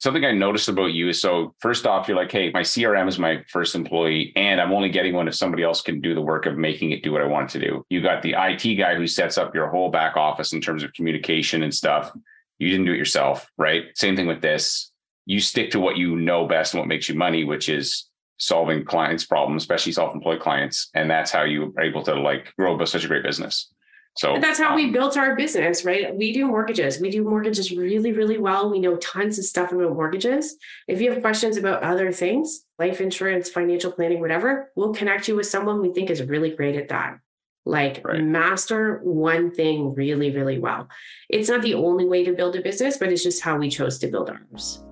Something 0.00 0.24
I 0.24 0.30
noticed 0.30 0.68
about 0.68 0.92
you 0.92 1.08
is 1.08 1.20
so 1.20 1.56
first 1.58 1.84
off, 1.84 2.06
you're 2.06 2.16
like, 2.16 2.30
hey, 2.30 2.50
my 2.52 2.60
CRM 2.60 3.08
is 3.08 3.18
my 3.18 3.42
first 3.48 3.74
employee, 3.74 4.32
and 4.36 4.60
I'm 4.60 4.70
only 4.70 4.90
getting 4.90 5.12
one 5.12 5.26
if 5.26 5.34
somebody 5.34 5.64
else 5.64 5.82
can 5.82 6.00
do 6.00 6.14
the 6.14 6.20
work 6.20 6.46
of 6.46 6.56
making 6.56 6.92
it 6.92 7.02
do 7.02 7.10
what 7.10 7.20
I 7.20 7.26
want 7.26 7.50
it 7.50 7.58
to 7.58 7.66
do. 7.66 7.84
You 7.90 8.00
got 8.00 8.22
the 8.22 8.36
IT 8.38 8.76
guy 8.76 8.94
who 8.94 9.08
sets 9.08 9.38
up 9.38 9.56
your 9.56 9.68
whole 9.68 9.90
back 9.90 10.16
office 10.16 10.52
in 10.52 10.60
terms 10.60 10.84
of 10.84 10.92
communication 10.92 11.64
and 11.64 11.74
stuff. 11.74 12.12
You 12.58 12.70
didn't 12.70 12.86
do 12.86 12.92
it 12.92 12.96
yourself, 12.96 13.50
right? 13.58 13.86
Same 13.96 14.14
thing 14.14 14.28
with 14.28 14.40
this. 14.40 14.92
You 15.26 15.40
stick 15.40 15.72
to 15.72 15.80
what 15.80 15.96
you 15.96 16.14
know 16.14 16.46
best 16.46 16.74
and 16.74 16.80
what 16.80 16.88
makes 16.88 17.08
you 17.08 17.16
money, 17.16 17.42
which 17.42 17.68
is 17.68 18.07
solving 18.38 18.84
clients' 18.84 19.26
problems, 19.26 19.62
especially 19.62 19.92
self-employed 19.92 20.40
clients. 20.40 20.90
And 20.94 21.10
that's 21.10 21.30
how 21.30 21.42
you 21.42 21.74
are 21.76 21.82
able 21.82 22.02
to 22.04 22.14
like 22.14 22.54
grow 22.56 22.82
such 22.84 23.04
a 23.04 23.08
great 23.08 23.24
business. 23.24 23.72
So 24.16 24.36
that's 24.40 24.58
how 24.58 24.70
um, 24.70 24.74
we 24.74 24.90
built 24.90 25.16
our 25.16 25.36
business, 25.36 25.84
right? 25.84 26.12
We 26.12 26.32
do 26.32 26.44
mortgages. 26.44 27.00
We 27.00 27.08
do 27.08 27.22
mortgages 27.22 27.70
really, 27.70 28.10
really 28.10 28.36
well. 28.36 28.68
We 28.68 28.80
know 28.80 28.96
tons 28.96 29.38
of 29.38 29.44
stuff 29.44 29.70
about 29.70 29.94
mortgages. 29.94 30.56
If 30.88 31.00
you 31.00 31.12
have 31.12 31.22
questions 31.22 31.56
about 31.56 31.84
other 31.84 32.10
things, 32.10 32.64
life 32.80 33.00
insurance, 33.00 33.48
financial 33.48 33.92
planning, 33.92 34.20
whatever, 34.20 34.72
we'll 34.74 34.92
connect 34.92 35.28
you 35.28 35.36
with 35.36 35.46
someone 35.46 35.80
we 35.80 35.92
think 35.92 36.10
is 36.10 36.20
really 36.22 36.50
great 36.50 36.74
at 36.74 36.88
that. 36.88 37.20
Like 37.64 38.04
right. 38.04 38.20
master 38.20 38.98
one 39.04 39.52
thing 39.52 39.94
really, 39.94 40.34
really 40.34 40.58
well. 40.58 40.88
It's 41.28 41.48
not 41.48 41.62
the 41.62 41.74
only 41.74 42.06
way 42.06 42.24
to 42.24 42.32
build 42.32 42.56
a 42.56 42.62
business, 42.62 42.96
but 42.96 43.12
it's 43.12 43.22
just 43.22 43.42
how 43.42 43.56
we 43.56 43.68
chose 43.68 43.98
to 44.00 44.08
build 44.08 44.30
ours. 44.30 44.82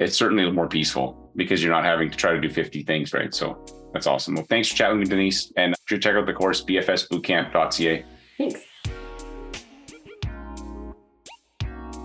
It's 0.00 0.16
certainly 0.16 0.50
more 0.50 0.66
peaceful 0.66 1.21
because 1.36 1.62
you're 1.62 1.72
not 1.72 1.84
having 1.84 2.10
to 2.10 2.16
try 2.16 2.32
to 2.32 2.40
do 2.40 2.50
50 2.50 2.82
things, 2.82 3.12
right? 3.12 3.34
So 3.34 3.64
that's 3.92 4.06
awesome. 4.06 4.34
Well, 4.34 4.46
thanks 4.48 4.68
for 4.68 4.76
chatting 4.76 4.98
with 4.98 5.10
Denise. 5.10 5.52
And 5.56 5.74
sure 5.86 5.98
check 5.98 6.14
out 6.14 6.26
the 6.26 6.32
course, 6.32 6.64
bfsbootcamp.ca. 6.64 8.04
Thanks. 8.38 8.60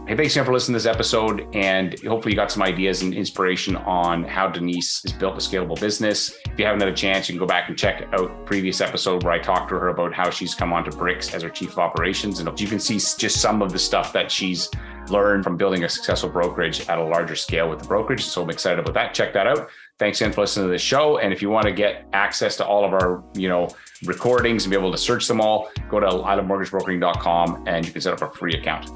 Hey, 0.07 0.15
thanks 0.15 0.33
again 0.35 0.45
for 0.45 0.53
listening 0.53 0.79
to 0.79 0.83
this 0.83 0.85
episode. 0.85 1.53
And 1.53 1.99
hopefully, 2.03 2.31
you 2.31 2.37
got 2.37 2.49
some 2.49 2.63
ideas 2.63 3.01
and 3.01 3.13
inspiration 3.13 3.75
on 3.75 4.23
how 4.23 4.47
Denise 4.47 5.01
has 5.03 5.11
built 5.11 5.33
a 5.33 5.39
scalable 5.39 5.77
business. 5.77 6.33
If 6.45 6.57
you 6.57 6.65
haven't 6.65 6.79
had 6.79 6.87
a 6.87 6.95
chance, 6.95 7.27
you 7.27 7.33
can 7.33 7.39
go 7.39 7.45
back 7.45 7.67
and 7.67 7.77
check 7.77 8.07
out 8.13 8.45
previous 8.45 8.79
episode 8.79 9.25
where 9.25 9.33
I 9.33 9.39
talked 9.39 9.67
to 9.67 9.75
her 9.77 9.89
about 9.89 10.13
how 10.13 10.29
she's 10.29 10.55
come 10.55 10.71
onto 10.71 10.91
BRX 10.91 11.33
as 11.33 11.43
her 11.43 11.49
chief 11.49 11.71
of 11.71 11.79
operations. 11.79 12.39
And 12.39 12.57
you 12.57 12.67
can 12.67 12.79
see 12.79 12.93
just 13.17 13.41
some 13.41 13.61
of 13.61 13.73
the 13.73 13.79
stuff 13.79 14.13
that 14.13 14.31
she's 14.31 14.71
learned 15.09 15.43
from 15.43 15.57
building 15.57 15.83
a 15.83 15.89
successful 15.89 16.29
brokerage 16.29 16.87
at 16.87 16.97
a 16.97 17.03
larger 17.03 17.35
scale 17.35 17.69
with 17.69 17.79
the 17.79 17.87
brokerage. 17.87 18.23
So 18.23 18.43
I'm 18.43 18.49
excited 18.49 18.79
about 18.79 18.93
that. 18.93 19.13
Check 19.13 19.33
that 19.33 19.47
out. 19.47 19.69
Thanks 19.99 20.21
again 20.21 20.31
for 20.33 20.41
listening 20.41 20.67
to 20.67 20.71
the 20.71 20.77
show. 20.77 21.17
And 21.17 21.33
if 21.33 21.41
you 21.41 21.49
want 21.49 21.65
to 21.65 21.71
get 21.71 22.07
access 22.13 22.55
to 22.57 22.65
all 22.65 22.85
of 22.85 22.93
our, 22.93 23.23
you 23.33 23.49
know, 23.49 23.69
recordings 24.05 24.65
and 24.65 24.71
be 24.71 24.77
able 24.77 24.91
to 24.91 24.97
search 24.97 25.27
them 25.27 25.41
all, 25.41 25.71
go 25.89 25.99
to 25.99 26.07
ilovemortgagebrokering.com 26.07 27.63
and 27.67 27.85
you 27.85 27.91
can 27.91 28.01
set 28.01 28.13
up 28.13 28.21
a 28.21 28.37
free 28.37 28.53
account. 28.53 28.91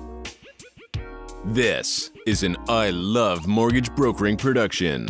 This 1.46 2.12
is 2.28 2.44
an 2.44 2.56
I 2.70 2.92
Love 2.92 3.48
Mortgage 3.48 3.94
Brokering 3.96 4.38
production. 4.38 5.08